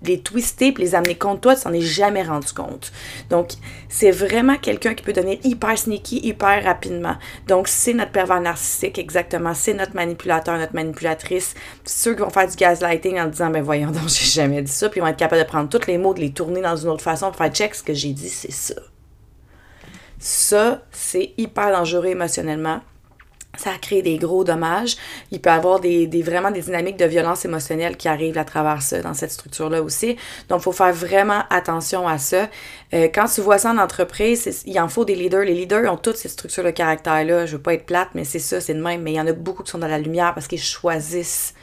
les 0.02 0.20
twister 0.20 0.72
puis 0.72 0.84
les 0.84 0.94
amener 0.94 1.16
contre 1.16 1.40
toi, 1.40 1.56
tu 1.56 1.62
t'en 1.62 1.72
es 1.72 1.80
jamais 1.80 2.22
rendu 2.22 2.52
compte. 2.52 2.92
Donc, 3.30 3.52
c'est 3.88 4.10
vraiment 4.10 4.56
quelqu'un 4.56 4.94
qui 4.94 5.02
peut 5.02 5.12
donner 5.12 5.40
hyper 5.44 5.76
sneaky, 5.76 6.20
hyper 6.22 6.64
rapidement. 6.64 7.16
Donc, 7.46 7.68
c'est 7.68 7.94
notre 7.94 8.12
pervers 8.12 8.40
narcissique, 8.40 8.98
exactement. 8.98 9.54
C'est 9.54 9.74
notre 9.74 9.94
manipulateur, 9.94 10.56
notre 10.58 10.74
manipulatrice. 10.74 11.54
Ceux 11.84 12.14
qui 12.14 12.20
vont 12.20 12.30
faire 12.30 12.48
du 12.48 12.56
gaslighting 12.56 13.18
en 13.18 13.26
disant, 13.26 13.50
ben 13.50 13.62
voyons 13.62 13.90
donc, 13.90 14.08
j'ai 14.08 14.24
jamais 14.24 14.62
dit 14.62 14.72
ça, 14.72 14.88
puis 14.88 15.00
ils 15.00 15.02
vont 15.02 15.08
être 15.08 15.16
capables 15.16 15.42
de 15.42 15.48
prendre 15.48 15.68
tous 15.68 15.86
les 15.86 15.98
mots, 15.98 16.14
de 16.14 16.20
les 16.20 16.32
tourner 16.32 16.60
dans 16.60 16.76
une 16.76 16.88
autre 16.88 17.04
façon, 17.04 17.26
pour 17.28 17.36
faire 17.36 17.52
check, 17.52 17.74
ce 17.74 17.82
que 17.82 17.94
j'ai 17.94 18.12
dit, 18.12 18.28
c'est 18.28 18.52
ça. 18.52 18.74
Ça, 20.18 20.82
c'est 20.90 21.32
hyper 21.36 21.70
dangereux 21.70 22.06
émotionnellement 22.06 22.80
ça 23.58 23.72
crée 23.80 24.02
des 24.02 24.16
gros 24.18 24.44
dommages. 24.44 24.96
Il 25.30 25.40
peut 25.40 25.50
y 25.50 25.52
avoir 25.52 25.80
des, 25.80 26.06
des, 26.06 26.22
vraiment 26.22 26.50
des 26.50 26.62
dynamiques 26.62 26.96
de 26.96 27.04
violence 27.04 27.44
émotionnelle 27.44 27.96
qui 27.96 28.08
arrivent 28.08 28.38
à 28.38 28.44
travers 28.44 28.80
ça, 28.82 29.02
dans 29.02 29.14
cette 29.14 29.32
structure-là 29.32 29.82
aussi. 29.82 30.16
Donc, 30.48 30.60
il 30.60 30.64
faut 30.64 30.72
faire 30.72 30.92
vraiment 30.92 31.42
attention 31.50 32.06
à 32.06 32.18
ça. 32.18 32.48
Euh, 32.94 33.08
quand 33.12 33.26
tu 33.26 33.40
vois 33.40 33.58
ça 33.58 33.70
en 33.70 33.78
entreprise, 33.78 34.62
il 34.66 34.78
en 34.80 34.88
faut 34.88 35.04
des 35.04 35.14
leaders. 35.14 35.44
Les 35.44 35.54
leaders 35.54 35.92
ont 35.92 35.96
toutes 35.96 36.16
ces 36.16 36.28
structures 36.28 36.64
de 36.64 36.70
caractère-là. 36.70 37.46
Je 37.46 37.56
veux 37.56 37.62
pas 37.62 37.74
être 37.74 37.86
plate, 37.86 38.08
mais 38.14 38.24
c'est 38.24 38.38
ça, 38.38 38.60
c'est 38.60 38.74
de 38.74 38.82
même. 38.82 39.02
Mais 39.02 39.12
il 39.12 39.16
y 39.16 39.20
en 39.20 39.26
a 39.26 39.32
beaucoup 39.32 39.62
qui 39.62 39.70
sont 39.70 39.78
dans 39.78 39.88
la 39.88 39.98
lumière 39.98 40.34
parce 40.34 40.46
qu'ils 40.46 40.62
choisissent 40.62 41.54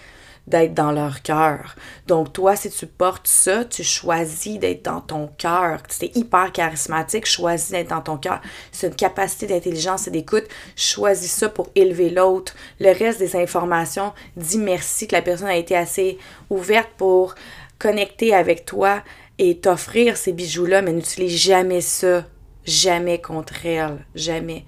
d'être 0.48 0.74
dans 0.74 0.92
leur 0.92 1.22
cœur. 1.22 1.76
Donc 2.08 2.34
toi, 2.34 2.56
si 2.56 2.70
tu 2.70 2.86
portes 2.86 3.28
ça, 3.28 3.66
tu 3.66 3.84
choisis 3.84 4.60
d'être 4.60 4.86
dans 4.86 5.02
ton 5.02 5.28
cœur. 5.28 5.82
C'est 5.90 6.16
hyper 6.16 6.52
charismatique, 6.52 7.26
choisis 7.26 7.72
d'être 7.72 7.90
dans 7.90 8.02
ton 8.02 8.18
cœur. 8.18 8.42
C'est 8.72 8.88
une 8.88 8.96
capacité 8.96 9.48
d'intelligence 9.48 10.08
et 10.08 10.12
d'écoute. 10.12 10.46
Choisis 10.76 11.32
ça 11.32 11.50
pour 11.50 11.70
élever 11.76 12.10
l'autre. 12.10 12.54
Le 12.80 12.92
reste 12.92 13.20
des 13.20 13.36
informations, 13.36 14.14
dis 14.38 14.60
merci 14.60 15.08
que 15.08 15.16
la 15.16 15.22
personne 15.22 15.48
a 15.48 15.58
été 15.58 15.76
assez 15.76 16.18
ouverte 16.50 16.90
pour 16.98 17.36
connecter 17.80 18.34
avec 18.34 18.66
toi 18.66 19.02
et 19.38 19.58
t'offrir 19.58 20.16
ces 20.16 20.32
bijoux-là, 20.32 20.82
mais 20.82 20.94
n'utilise 20.94 21.38
jamais 21.38 21.82
ça. 21.82 22.24
Jamais 22.66 23.22
contre 23.22 23.66
elle. 23.66 24.06
Jamais 24.16 24.66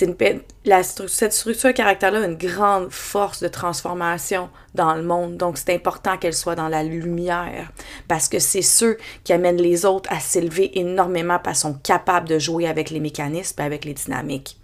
une, 0.00 0.16
la, 0.64 0.82
cette 0.82 1.32
structure 1.32 1.74
caractère-là 1.74 2.20
a 2.20 2.26
une 2.26 2.36
grande 2.36 2.90
force 2.90 3.42
de 3.42 3.48
transformation 3.48 4.48
dans 4.74 4.94
le 4.94 5.02
monde. 5.02 5.36
Donc, 5.36 5.58
c'est 5.58 5.74
important 5.74 6.16
qu'elle 6.16 6.34
soit 6.34 6.54
dans 6.54 6.68
la 6.68 6.82
lumière 6.82 7.72
parce 8.08 8.28
que 8.28 8.38
c'est 8.38 8.62
ceux 8.62 8.96
qui 9.24 9.32
amènent 9.32 9.60
les 9.60 9.84
autres 9.84 10.10
à 10.12 10.20
s'élever 10.20 10.78
énormément 10.78 11.38
parce 11.42 11.62
qu'ils 11.62 11.72
sont 11.72 11.78
capables 11.78 12.28
de 12.28 12.38
jouer 12.38 12.68
avec 12.68 12.90
les 12.90 13.00
mécanismes 13.00 13.60
et 13.60 13.64
avec 13.64 13.84
les 13.84 13.94
dynamiques. 13.94 14.56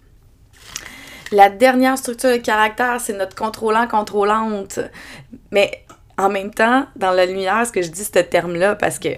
La 1.31 1.49
dernière 1.49 1.97
structure 1.97 2.31
de 2.31 2.37
caractère, 2.37 3.01
c'est 3.01 3.13
notre 3.13 3.35
contrôlant-contrôlante. 3.35 4.79
Mais 5.51 5.83
en 6.17 6.29
même 6.29 6.53
temps, 6.53 6.85
dans 6.95 7.11
la 7.11 7.25
lumière, 7.25 7.67
ce 7.67 7.71
que 7.73 7.81
je 7.81 7.91
dis 7.91 8.05
ce 8.05 8.19
terme-là, 8.19 8.75
parce 8.75 8.97
que 8.97 9.09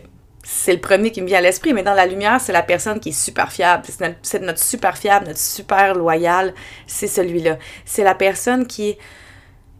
c'est 0.43 0.73
le 0.73 0.79
premier 0.79 1.11
qui 1.11 1.21
me 1.21 1.27
vient 1.27 1.39
à 1.39 1.41
l'esprit, 1.41 1.73
mais 1.73 1.83
dans 1.83 1.93
la 1.93 2.05
lumière, 2.05 2.39
c'est 2.39 2.53
la 2.53 2.63
personne 2.63 2.99
qui 2.99 3.09
est 3.09 3.19
super 3.23 3.51
fiable. 3.51 3.83
C'est 4.21 4.41
notre, 4.41 4.59
super 4.59 4.97
fiable, 4.97 5.27
notre 5.27 5.39
super 5.39 5.95
loyal, 5.95 6.53
c'est 6.87 7.07
celui-là. 7.07 7.57
C'est 7.85 8.03
la 8.03 8.15
personne 8.15 8.65
qui 8.65 8.97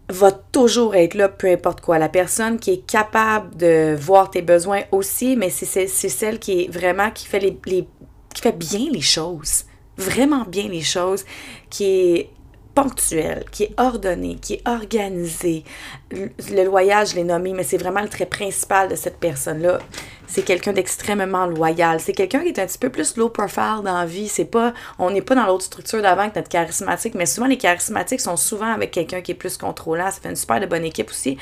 va 0.10 0.32
toujours 0.32 0.96
être 0.96 1.13
là, 1.13 1.30
peu 1.30 1.48
importe 1.48 1.82
quoi. 1.82 1.98
La 1.98 2.10
personne 2.10 2.60
qui 2.60 2.72
est 2.72 2.86
capable 2.86 3.56
de 3.56 3.96
voir 4.00 4.32
tes 4.32 4.42
besoins 4.42 4.82
aussi, 4.92 5.36
mais 5.36 5.50
c'est 5.50 5.88
celle 5.88 6.39
qui 6.39 6.63
est 6.63 6.72
vraiment, 6.72 7.12
qui 7.12 7.28
fait, 7.28 7.39
les, 7.39 7.58
qui 7.63 8.42
fait 8.42 8.58
bien 8.58 8.89
les 8.92 9.01
choses. 9.01 9.66
Vraiment 9.98 10.46
bien 10.46 10.68
les 10.68 10.82
choses, 10.82 11.25
qui 11.70 11.86
est 11.86 12.30
ponctuelle, 12.74 13.44
qui 13.51 13.63
est 13.63 13.74
ordonnée, 13.78 14.38
qui 14.42 14.54
est 14.56 14.68
organisée. 14.68 15.63
Le 16.12 16.63
loyal, 16.63 17.06
je 17.06 17.16
l'ai 17.16 17.24
nommé, 17.24 17.54
mais 17.54 17.63
c'est 17.63 17.78
vraiment 17.78 18.01
le 18.01 18.08
trait 18.08 18.25
principal 18.25 18.88
de 18.88 18.96
cette 18.96 19.18
personne-là 19.18 19.80
c'est 20.29 20.43
quelqu'un 20.43 20.74
d'extrêmement 20.74 21.48
loyal. 21.48 22.00
C'est 22.00 22.13
quelqu'un 22.13 22.41
qui 22.41 22.50
est 22.50 22.59
un 22.59 22.67
petit 22.67 22.77
peu 22.77 22.89
plus 22.89 23.17
low 23.17 23.29
profile 23.29 23.81
dans 23.83 23.98
la 23.98 24.05
vie. 24.05 24.27
C'est 24.27 24.45
pas, 24.45 24.74
on 25.00 25.09
n'est 25.09 25.21
pas 25.21 25.36
dans 25.36 25.45
l'autre 25.45 25.65
structure 25.65 26.01
d'avant 26.01 26.29
que 26.29 26.36
notre 26.36 26.50
charismatique, 26.50 27.15
mais 27.15 27.25
souvent 27.25 27.48
les 27.48 27.57
charismatiques 27.57 28.21
sont 28.21 28.38
souvent 28.38 28.71
avec 28.71 28.91
quelqu'un 28.91 29.21
qui 29.21 29.31
est 29.31 29.36
plus 29.36 29.57
contrôlant. 29.57 30.12
Ça 30.12 30.21
fait 30.21 30.29
une 30.29 30.36
super 30.36 30.65
bonne 30.67 30.86
équipe 30.86 31.09
aussi. 31.09 31.38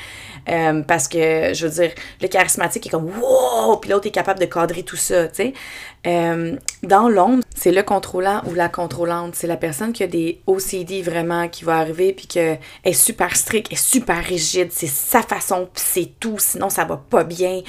Euh, 0.48 0.82
parce 0.82 1.06
que, 1.06 1.52
je 1.52 1.66
veux 1.66 1.82
dire, 1.82 1.92
le 2.22 2.28
charismatique 2.28 2.86
est 2.86 2.90
comme 2.90 3.10
wow, 3.20 3.76
puis 3.76 3.90
l'autre 3.90 4.06
est 4.06 4.12
capable 4.12 4.40
de 4.40 4.46
cadrer 4.46 4.82
tout 4.82 4.96
ça, 4.96 5.28
tu 5.28 5.34
sais. 5.34 5.52
Euh, 6.06 6.56
dans 6.84 7.08
l'ombre, 7.08 7.42
c'est 7.54 7.72
le 7.72 7.82
contrôlant 7.82 8.40
ou 8.46 8.54
la 8.54 8.68
contrôlante. 8.68 9.34
C'est 9.34 9.48
la 9.48 9.56
personne 9.56 9.92
qui 9.92 10.04
a 10.04 10.06
des 10.06 10.40
OCD 10.46 11.02
vraiment 11.02 11.48
qui 11.48 11.64
va 11.64 11.78
arriver 11.78 12.12
puis 12.12 12.28
que 12.28 12.56
est 12.84 12.92
super 12.92 13.36
strict, 13.36 13.72
est 13.72 13.76
super 13.76 14.24
rigide. 14.24 14.68
C'est 14.70 14.86
sa 14.86 15.22
façon, 15.22 15.68
c'est 15.74 16.12
tout. 16.20 16.36
Sinon, 16.38 16.70
ça 16.70 16.84
va 16.84 16.96
pas 16.96 17.24
bien. 17.24 17.62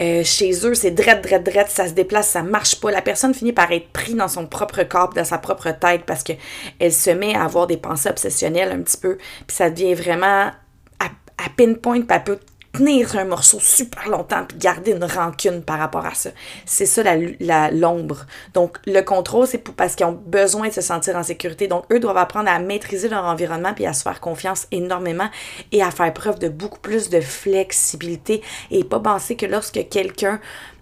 Euh, 0.00 0.24
chez 0.24 0.65
eux, 0.65 0.65
c'est 0.74 0.90
drette, 0.90 1.22
drette, 1.22 1.44
drette, 1.44 1.68
ça 1.68 1.88
se 1.88 1.92
déplace, 1.92 2.28
ça 2.28 2.42
marche 2.42 2.80
pas. 2.80 2.90
La 2.90 3.02
personne 3.02 3.34
finit 3.34 3.52
par 3.52 3.70
être 3.72 3.88
prise 3.88 4.16
dans 4.16 4.28
son 4.28 4.46
propre 4.46 4.82
corps, 4.84 5.10
dans 5.10 5.24
sa 5.24 5.38
propre 5.38 5.70
tête, 5.70 6.04
parce 6.06 6.22
que 6.22 6.32
elle 6.78 6.92
se 6.92 7.10
met 7.10 7.34
à 7.34 7.44
avoir 7.44 7.66
des 7.66 7.76
pensées 7.76 8.08
obsessionnelles 8.08 8.72
un 8.72 8.82
petit 8.82 8.98
peu, 8.98 9.16
puis 9.16 9.56
ça 9.56 9.70
devient 9.70 9.94
vraiment 9.94 10.50
à, 10.98 11.04
à 11.38 11.48
pinpoint, 11.56 12.00
puis 12.00 12.08
elle 12.10 12.24
peut 12.24 12.38
tenir 12.76 13.16
un 13.16 13.24
morceau 13.24 13.58
super 13.60 14.08
longtemps 14.08 14.44
puis 14.46 14.58
garder 14.58 14.92
une 14.92 15.04
rancune 15.04 15.62
par 15.62 15.78
rapport 15.78 16.04
à 16.06 16.14
ça. 16.14 16.30
C'est 16.64 16.86
ça 16.86 17.02
la, 17.02 17.70
l'ombre. 17.70 18.26
Donc 18.54 18.78
le 18.86 19.00
contrôle, 19.02 19.46
c'est 19.46 19.58
parce 19.58 19.94
qu'ils 19.94 20.06
ont 20.06 20.20
besoin 20.26 20.68
de 20.68 20.72
se 20.72 20.80
sentir 20.80 21.16
en 21.16 21.22
sécurité. 21.22 21.68
Donc 21.68 21.84
eux 21.92 22.00
doivent 22.00 22.16
apprendre 22.16 22.50
à 22.50 22.58
maîtriser 22.58 23.08
leur 23.08 23.24
environnement 23.24 23.74
puis 23.74 23.86
à 23.86 23.92
se 23.92 24.02
faire 24.02 24.20
confiance 24.20 24.66
énormément 24.70 25.28
et 25.72 25.82
à 25.82 25.90
faire 25.90 26.12
preuve 26.12 26.38
de 26.38 26.48
beaucoup 26.48 26.80
plus 26.80 27.10
de 27.10 27.20
flexibilité 27.20 28.42
et 28.70 28.84
pas 28.84 29.00
penser 29.00 29.36
que 29.36 29.46
lorsque 29.46 29.88
quelqu'un 29.88 30.40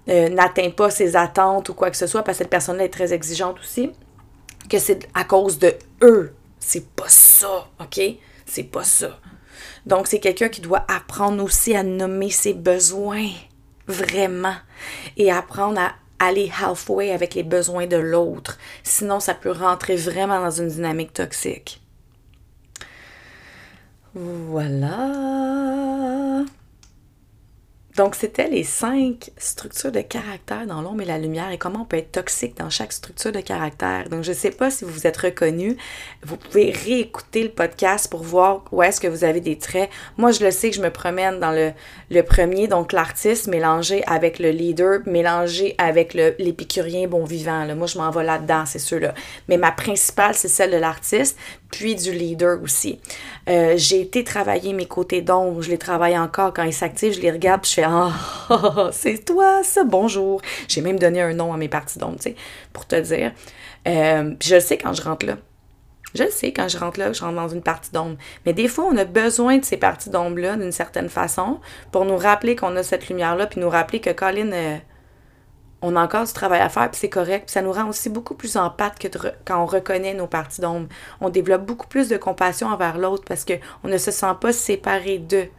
euh, 0.09 0.29
n'atteint 0.29 0.71
pas 0.71 0.91
ses 0.91 1.17
attentes 1.17 1.71
ou 1.71 1.75
quoi 1.75 1.91
que 1.91 1.97
ce 1.97 2.07
soit, 2.07 2.23
parce 2.23 2.39
que 2.39 2.45
cette 2.45 2.51
personne-là 2.51 2.85
est 2.85 2.91
très 2.91 3.13
exigeante 3.13 3.59
aussi, 3.61 3.91
que 4.69 4.79
c'est 4.79 5.09
à 5.15 5.25
cause 5.25 5.59
de 5.59 5.75
eux. 6.03 6.35
C'est 6.59 6.87
pas 6.95 7.09
ça, 7.09 7.69
OK? 7.81 8.01
C'est 8.47 8.65
pas 8.65 8.85
ça. 8.85 9.19
Donc, 9.87 10.07
c'est 10.07 10.21
quelqu'un 10.21 10.49
qui 10.49 10.61
doit 10.61 10.85
apprendre 10.89 11.43
aussi 11.43 11.75
à 11.75 11.83
nommer 11.83 12.31
ses 12.31 12.55
besoins, 12.55 13.29
vraiment, 13.87 14.57
et 15.17 15.31
apprendre 15.31 15.81
à 15.81 15.93
aller 16.19 16.51
halfway 16.63 17.13
avec 17.13 17.35
les 17.35 17.43
besoins 17.43 17.87
de 17.87 17.97
l'autre. 17.97 18.59
Sinon, 18.83 19.21
ça 19.21 19.35
peut 19.35 19.51
rentrer 19.51 19.97
vraiment 19.97 20.41
dans 20.41 20.51
une 20.51 20.69
dynamique 20.69 21.13
toxique. 21.13 21.83
Voilà. 24.15 24.85
Donc, 27.97 28.17
c'était 28.17 28.49
les 28.49 28.65
cinq 28.65 29.31
structures 29.37 29.93
de 29.93 30.01
caractère 30.01 30.67
dans 30.67 30.83
l'ombre 30.83 31.03
et 31.03 31.05
la 31.05 31.19
lumière 31.19 31.53
et 31.53 31.59
comment 31.59 31.83
on 31.83 31.85
peut 31.85 31.99
être 31.99 32.11
toxique 32.11 32.57
dans 32.57 32.69
chaque 32.69 32.93
structure 32.93 33.31
de 33.31 33.41
caractère. 33.41 34.09
Donc, 34.09 34.25
je 34.25 34.31
ne 34.31 34.37
sais 34.37 34.51
pas 34.51 34.69
si 34.69 34.85
vous 34.85 34.91
vous 34.91 35.07
êtes 35.07 35.17
reconnu. 35.17 35.77
Vous 36.25 36.37
pouvez 36.37 36.73
réécouter 36.73 37.45
le 37.45 37.51
podcast 37.51 38.11
pour 38.11 38.25
voir 38.25 38.65
où 38.73 38.83
est-ce 38.83 39.01
que 39.01 39.07
vous 39.07 39.23
avez 39.23 39.41
des 39.41 39.59
traits. 39.59 39.91
Moi, 40.17 40.33
je 40.33 40.45
le 40.45 40.51
sais 40.51 40.71
que 40.71 40.77
je 40.77 40.83
me 40.83 40.91
promène 40.91 41.39
dans 41.39 41.53
le, 41.53 42.23
premier, 42.23 42.67
donc 42.67 42.93
l'artiste 42.93 43.47
mélangé 43.47 44.03
avec 44.07 44.41
le 44.41 44.51
leader, 44.51 45.01
mélangé 45.07 45.77
avec 45.79 46.15
l'épicurien 46.15 47.07
bon 47.07 47.25
vivant. 47.25 47.65
Moi, 47.77 47.87
je 47.87 47.99
m'en 47.99 48.11
vais 48.11 48.25
là-dedans, 48.25 48.65
c'est 48.67 48.81
sûr. 48.81 49.13
Mais 49.49 49.57
ma 49.57 49.71
principale, 49.71 50.35
c'est 50.35 50.49
celle 50.49 50.73
de 50.73 50.79
l'artiste, 50.79 51.39
puis 51.71 51.95
du 51.95 52.13
leader 52.13 52.61
aussi. 52.63 52.99
Euh, 53.49 53.75
j'ai 53.77 54.01
été 54.01 54.25
travailler 54.25 54.73
mes 54.73 54.87
côtés 54.87 55.23
d'ombre. 55.23 55.63
Je 55.63 55.71
les 55.71 55.79
travaille 55.79 56.19
encore. 56.19 56.53
Quand 56.55 56.63
ils 56.63 56.73
s'activent, 56.73 57.13
je 57.13 57.21
les 57.21 57.31
regarde, 57.31 57.65
je 57.67 57.73
fais 57.73 57.84
ah, 58.51 58.89
c'est 58.93 59.25
toi, 59.25 59.63
ça, 59.63 59.85
bonjour. 59.85 60.41
J'ai 60.69 60.81
même 60.81 60.99
donné 60.99 61.21
un 61.21 61.35
nom 61.35 61.53
à 61.53 61.57
mes 61.57 61.69
parties 61.69 61.99
d'ombre, 61.99 62.17
tu 62.17 62.31
sais, 62.31 62.37
pour 62.73 62.87
te 62.87 62.97
dire. 62.97 63.33
Euh, 63.87 64.35
puis 64.39 64.49
je 64.49 64.55
le 64.55 64.61
sais 64.61 64.79
quand 64.79 64.93
je 64.95 65.03
rentre 65.03 65.27
là. 65.27 65.37
Je 66.15 66.23
le 66.23 66.31
sais 66.31 66.53
quand 66.53 66.69
je 66.69 66.79
rentre 66.79 66.99
là, 67.01 67.13
je 67.13 67.21
rentre 67.21 67.35
dans 67.35 67.49
une 67.49 67.63
partie 67.63 67.91
d'ombre. 67.91 68.17
Mais 68.47 68.53
des 68.53 68.69
fois, 68.69 68.87
on 68.91 68.97
a 68.97 69.05
besoin 69.05 69.59
de 69.59 69.65
ces 69.65 69.77
parties 69.77 70.11
d'ombre-là 70.11 70.57
d'une 70.57 70.73
certaine 70.73 71.09
façon 71.09 71.61
pour 71.91 72.05
nous 72.05 72.17
rappeler 72.17 72.57
qu'on 72.57 72.75
a 72.77 72.83
cette 72.83 73.09
lumière-là, 73.09 73.47
puis 73.47 73.61
nous 73.61 73.69
rappeler 73.69 74.01
que 74.01 74.11
Colin, 74.11 74.53
euh, 74.53 74.77
on 75.83 75.97
a 75.97 76.03
encore 76.03 76.25
du 76.25 76.33
travail 76.33 76.61
à 76.61 76.69
faire, 76.69 76.91
puis 76.91 77.01
c'est 77.01 77.11
correct. 77.11 77.47
Puis 77.47 77.53
ça 77.53 77.63
nous 77.63 77.73
rend 77.73 77.89
aussi 77.89 78.09
beaucoup 78.09 78.35
plus 78.35 78.57
en 78.57 78.71
pâte 78.71 78.99
que 78.99 79.09
quand 79.45 79.63
on 79.63 79.67
reconnaît 79.67 80.15
nos 80.15 80.29
parties 80.29 80.61
d'ombre. 80.61 80.89
On 81.21 81.29
développe 81.29 81.67
beaucoup 81.67 81.89
plus 81.89 82.09
de 82.09 82.17
compassion 82.17 82.69
envers 82.69 82.97
l'autre 82.97 83.25
parce 83.27 83.45
qu'on 83.45 83.89
ne 83.89 83.99
se 83.99 84.11
sent 84.11 84.35
pas 84.41 84.53
séparé 84.53 85.19
d'eux 85.19 85.51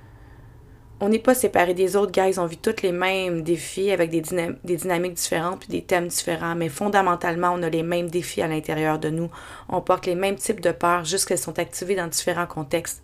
on 1.01 1.09
n'est 1.09 1.19
pas 1.19 1.35
séparés 1.35 1.73
des 1.73 1.95
autres, 1.95 2.11
guys. 2.11 2.39
On 2.39 2.45
vit 2.45 2.57
tous 2.57 2.81
les 2.81 2.91
mêmes 2.91 3.41
défis 3.41 3.91
avec 3.91 4.09
des, 4.09 4.21
des 4.63 4.77
dynamiques 4.77 5.15
différentes 5.15 5.59
puis 5.59 5.69
des 5.69 5.81
thèmes 5.81 6.07
différents. 6.07 6.55
Mais 6.55 6.69
fondamentalement, 6.69 7.51
on 7.53 7.63
a 7.63 7.69
les 7.69 7.83
mêmes 7.83 8.09
défis 8.09 8.41
à 8.41 8.47
l'intérieur 8.47 8.97
de 8.97 9.09
nous. 9.09 9.29
On 9.67 9.81
porte 9.81 10.05
les 10.05 10.15
mêmes 10.15 10.35
types 10.35 10.61
de 10.61 10.71
peurs, 10.71 11.03
juste 11.03 11.27
qu'elles 11.27 11.37
sont 11.37 11.59
activées 11.59 11.95
dans 11.95 12.07
différents 12.07 12.47
contextes. 12.47 13.03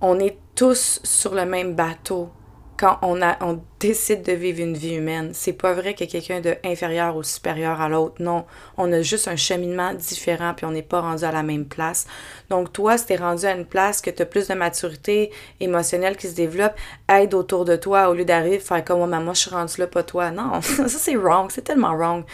On 0.00 0.20
est 0.20 0.36
tous 0.54 1.00
sur 1.02 1.34
le 1.34 1.46
même 1.46 1.74
bateau. 1.74 2.30
Quand 2.78 2.98
on, 3.02 3.20
a, 3.20 3.36
on 3.44 3.60
décide 3.80 4.22
de 4.22 4.32
vivre 4.32 4.60
une 4.60 4.76
vie 4.76 4.94
humaine. 4.94 5.30
C'est 5.34 5.52
pas 5.52 5.72
vrai 5.74 5.94
que 5.94 6.04
quelqu'un 6.04 6.40
de 6.40 6.54
inférieur 6.64 7.16
ou 7.16 7.24
supérieur 7.24 7.80
à 7.80 7.88
l'autre. 7.88 8.22
Non, 8.22 8.46
on 8.76 8.92
a 8.92 9.02
juste 9.02 9.26
un 9.26 9.36
cheminement 9.36 9.92
différent 9.94 10.54
puis 10.54 10.64
on 10.64 10.70
n'est 10.70 10.82
pas 10.82 11.00
rendu 11.00 11.24
à 11.24 11.32
la 11.32 11.42
même 11.42 11.66
place. 11.66 12.06
Donc 12.50 12.72
toi, 12.72 12.96
si 12.96 13.06
t'es 13.06 13.16
rendu 13.16 13.44
à 13.44 13.54
une 13.54 13.66
place 13.66 14.00
que 14.00 14.10
tu 14.10 14.22
as 14.22 14.26
plus 14.26 14.46
de 14.46 14.54
maturité 14.54 15.32
émotionnelle 15.58 16.16
qui 16.16 16.28
se 16.28 16.36
développe, 16.36 16.74
aide 17.08 17.34
autour 17.34 17.64
de 17.64 17.74
toi 17.74 18.10
au 18.10 18.14
lieu 18.14 18.24
d'arriver 18.24 18.60
faire 18.60 18.84
comme 18.84 18.98
moi, 18.98 19.20
moi 19.20 19.34
je 19.34 19.40
suis 19.40 19.50
rendu 19.50 19.74
là, 19.78 19.88
pas 19.88 20.04
toi. 20.04 20.30
Non, 20.30 20.60
ça 20.62 20.88
c'est 20.88 21.16
wrong, 21.16 21.50
c'est 21.50 21.62
tellement 21.62 21.96
wrong. 21.96 22.24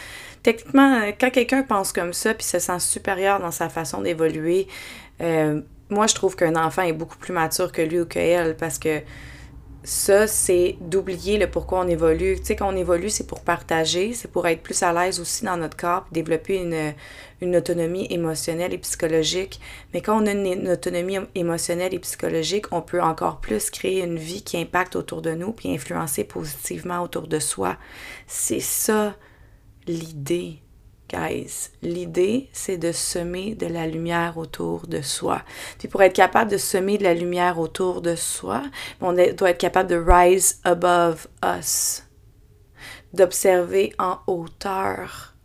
Techniquement, 0.43 1.01
quand 1.19 1.31
quelqu'un 1.31 1.63
pense 1.63 1.91
comme 1.91 2.13
ça 2.13 2.35
puis 2.35 2.45
se 2.45 2.59
sent 2.59 2.79
supérieur 2.79 3.39
dans 3.39 3.49
sa 3.49 3.67
façon 3.67 4.01
d'évoluer, 4.01 4.67
euh, 5.21 5.61
moi 5.89 6.05
je 6.05 6.13
trouve 6.13 6.35
qu'un 6.35 6.55
enfant 6.55 6.83
est 6.83 6.93
beaucoup 6.93 7.17
plus 7.17 7.33
mature 7.33 7.71
que 7.71 7.81
lui 7.81 7.99
ou 7.99 8.05
qu'elle 8.05 8.55
parce 8.55 8.77
que 8.77 9.01
ça, 9.85 10.25
c'est 10.25 10.77
d'oublier 10.81 11.37
le 11.37 11.49
pourquoi 11.49 11.81
on 11.81 11.87
évolue. 11.87 12.37
Tu 12.39 12.45
sais, 12.45 12.55
quand 12.55 12.73
on 12.73 12.75
évolue, 12.75 13.11
c'est 13.11 13.27
pour 13.27 13.41
partager, 13.41 14.13
c'est 14.13 14.27
pour 14.27 14.47
être 14.47 14.63
plus 14.63 14.81
à 14.81 14.91
l'aise 14.91 15.19
aussi 15.19 15.45
dans 15.45 15.57
notre 15.57 15.77
corps, 15.77 16.07
développer 16.11 16.57
une, 16.57 16.93
une, 17.41 17.55
autonomie 17.55 18.07
émotionnelle 18.09 18.73
et 18.73 18.79
psychologique. 18.79 19.61
Mais 19.93 20.01
quand 20.01 20.21
on 20.21 20.25
a 20.25 20.31
une, 20.31 20.69
autonomie 20.69 21.19
émotionnelle 21.35 21.93
et 21.93 21.99
psychologique, 21.99 22.65
on 22.71 22.81
peut 22.81 23.01
encore 23.01 23.39
plus 23.39 23.69
créer 23.69 24.03
une 24.03 24.17
vie 24.17 24.41
qui 24.41 24.57
impacte 24.57 24.95
autour 24.95 25.21
de 25.21 25.31
nous 25.31 25.51
puis 25.51 25.71
influencer 25.71 26.23
positivement 26.23 27.03
autour 27.03 27.27
de 27.27 27.39
soi. 27.39 27.77
C'est 28.25 28.59
ça 28.59 29.15
l'idée 29.87 30.64
Guys, 31.07 31.69
l'idée, 31.83 32.49
c'est 32.51 32.77
de 32.77 32.91
semer 32.91 33.53
de 33.53 33.67
la 33.67 33.85
lumière 33.85 34.37
autour 34.37 34.87
de 34.87 35.01
soi. 35.01 35.43
Puis 35.77 35.87
pour 35.87 36.01
être 36.01 36.15
capable 36.15 36.49
de 36.49 36.57
semer 36.57 36.97
de 36.97 37.03
la 37.03 37.13
lumière 37.13 37.59
autour 37.59 38.01
de 38.01 38.15
soi, 38.15 38.63
on 39.01 39.13
doit 39.13 39.51
être 39.51 39.57
capable 39.57 39.89
de 39.89 39.95
rise 39.95 40.59
above 40.63 41.27
us, 41.43 42.03
d'observer 43.13 43.93
en 43.99 44.17
hauteur 44.25 45.35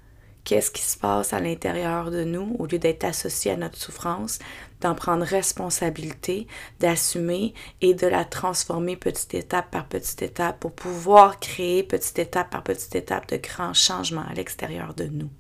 qu'est-ce 0.45 0.71
qui 0.71 0.83
se 0.83 0.99
passe 0.99 1.33
à 1.33 1.41
l'intérieur 1.41 2.11
de 2.11 2.25
nous 2.25 2.57
au 2.59 2.67
lieu 2.67 2.79
d'être 2.79 3.05
associé 3.05 3.53
à 3.53 3.57
notre 3.57 3.79
souffrance, 3.79 4.39
d'en 4.81 4.95
prendre 4.95 5.25
responsabilité, 5.25 6.47
d'assumer 6.81 7.55
et 7.83 7.95
de 7.95 8.07
la 8.07 8.25
transformer 8.25 8.97
petite 8.97 9.35
étape 9.35 9.71
par 9.71 9.87
petite 9.87 10.23
étape 10.23 10.59
pour 10.59 10.73
pouvoir 10.73 11.39
créer 11.39 11.83
petite 11.83 12.19
étape 12.19 12.51
par 12.51 12.65
petite 12.65 12.95
étape 12.95 13.29
de 13.29 13.37
grands 13.37 13.75
changements 13.75 14.25
à 14.29 14.35
l'extérieur 14.35 14.95
de 14.95 15.05
nous. 15.05 15.31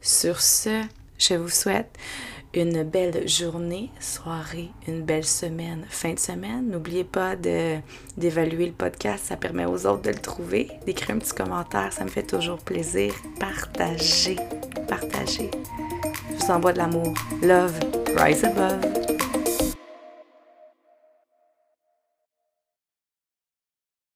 Sur 0.00 0.40
ce, 0.40 0.82
je 1.18 1.34
vous 1.34 1.48
souhaite 1.48 1.90
une 2.54 2.82
belle 2.82 3.28
journée, 3.28 3.90
soirée, 4.00 4.70
une 4.86 5.02
belle 5.02 5.24
semaine, 5.24 5.84
fin 5.88 6.14
de 6.14 6.18
semaine. 6.18 6.70
N'oubliez 6.70 7.04
pas 7.04 7.36
d'évaluer 7.36 8.66
le 8.66 8.72
podcast, 8.72 9.26
ça 9.26 9.36
permet 9.36 9.66
aux 9.66 9.86
autres 9.86 10.02
de 10.02 10.10
le 10.10 10.18
trouver. 10.18 10.70
D'écrire 10.86 11.16
un 11.16 11.18
petit 11.18 11.34
commentaire, 11.34 11.92
ça 11.92 12.04
me 12.04 12.08
fait 12.10 12.22
toujours 12.22 12.58
plaisir. 12.58 13.12
Partagez, 13.38 14.36
partagez. 14.88 15.50
Je 16.30 16.44
vous 16.44 16.50
envoie 16.50 16.72
de 16.72 16.78
l'amour. 16.78 17.14
Love, 17.42 17.78
rise 18.16 18.44
above. 18.44 19.07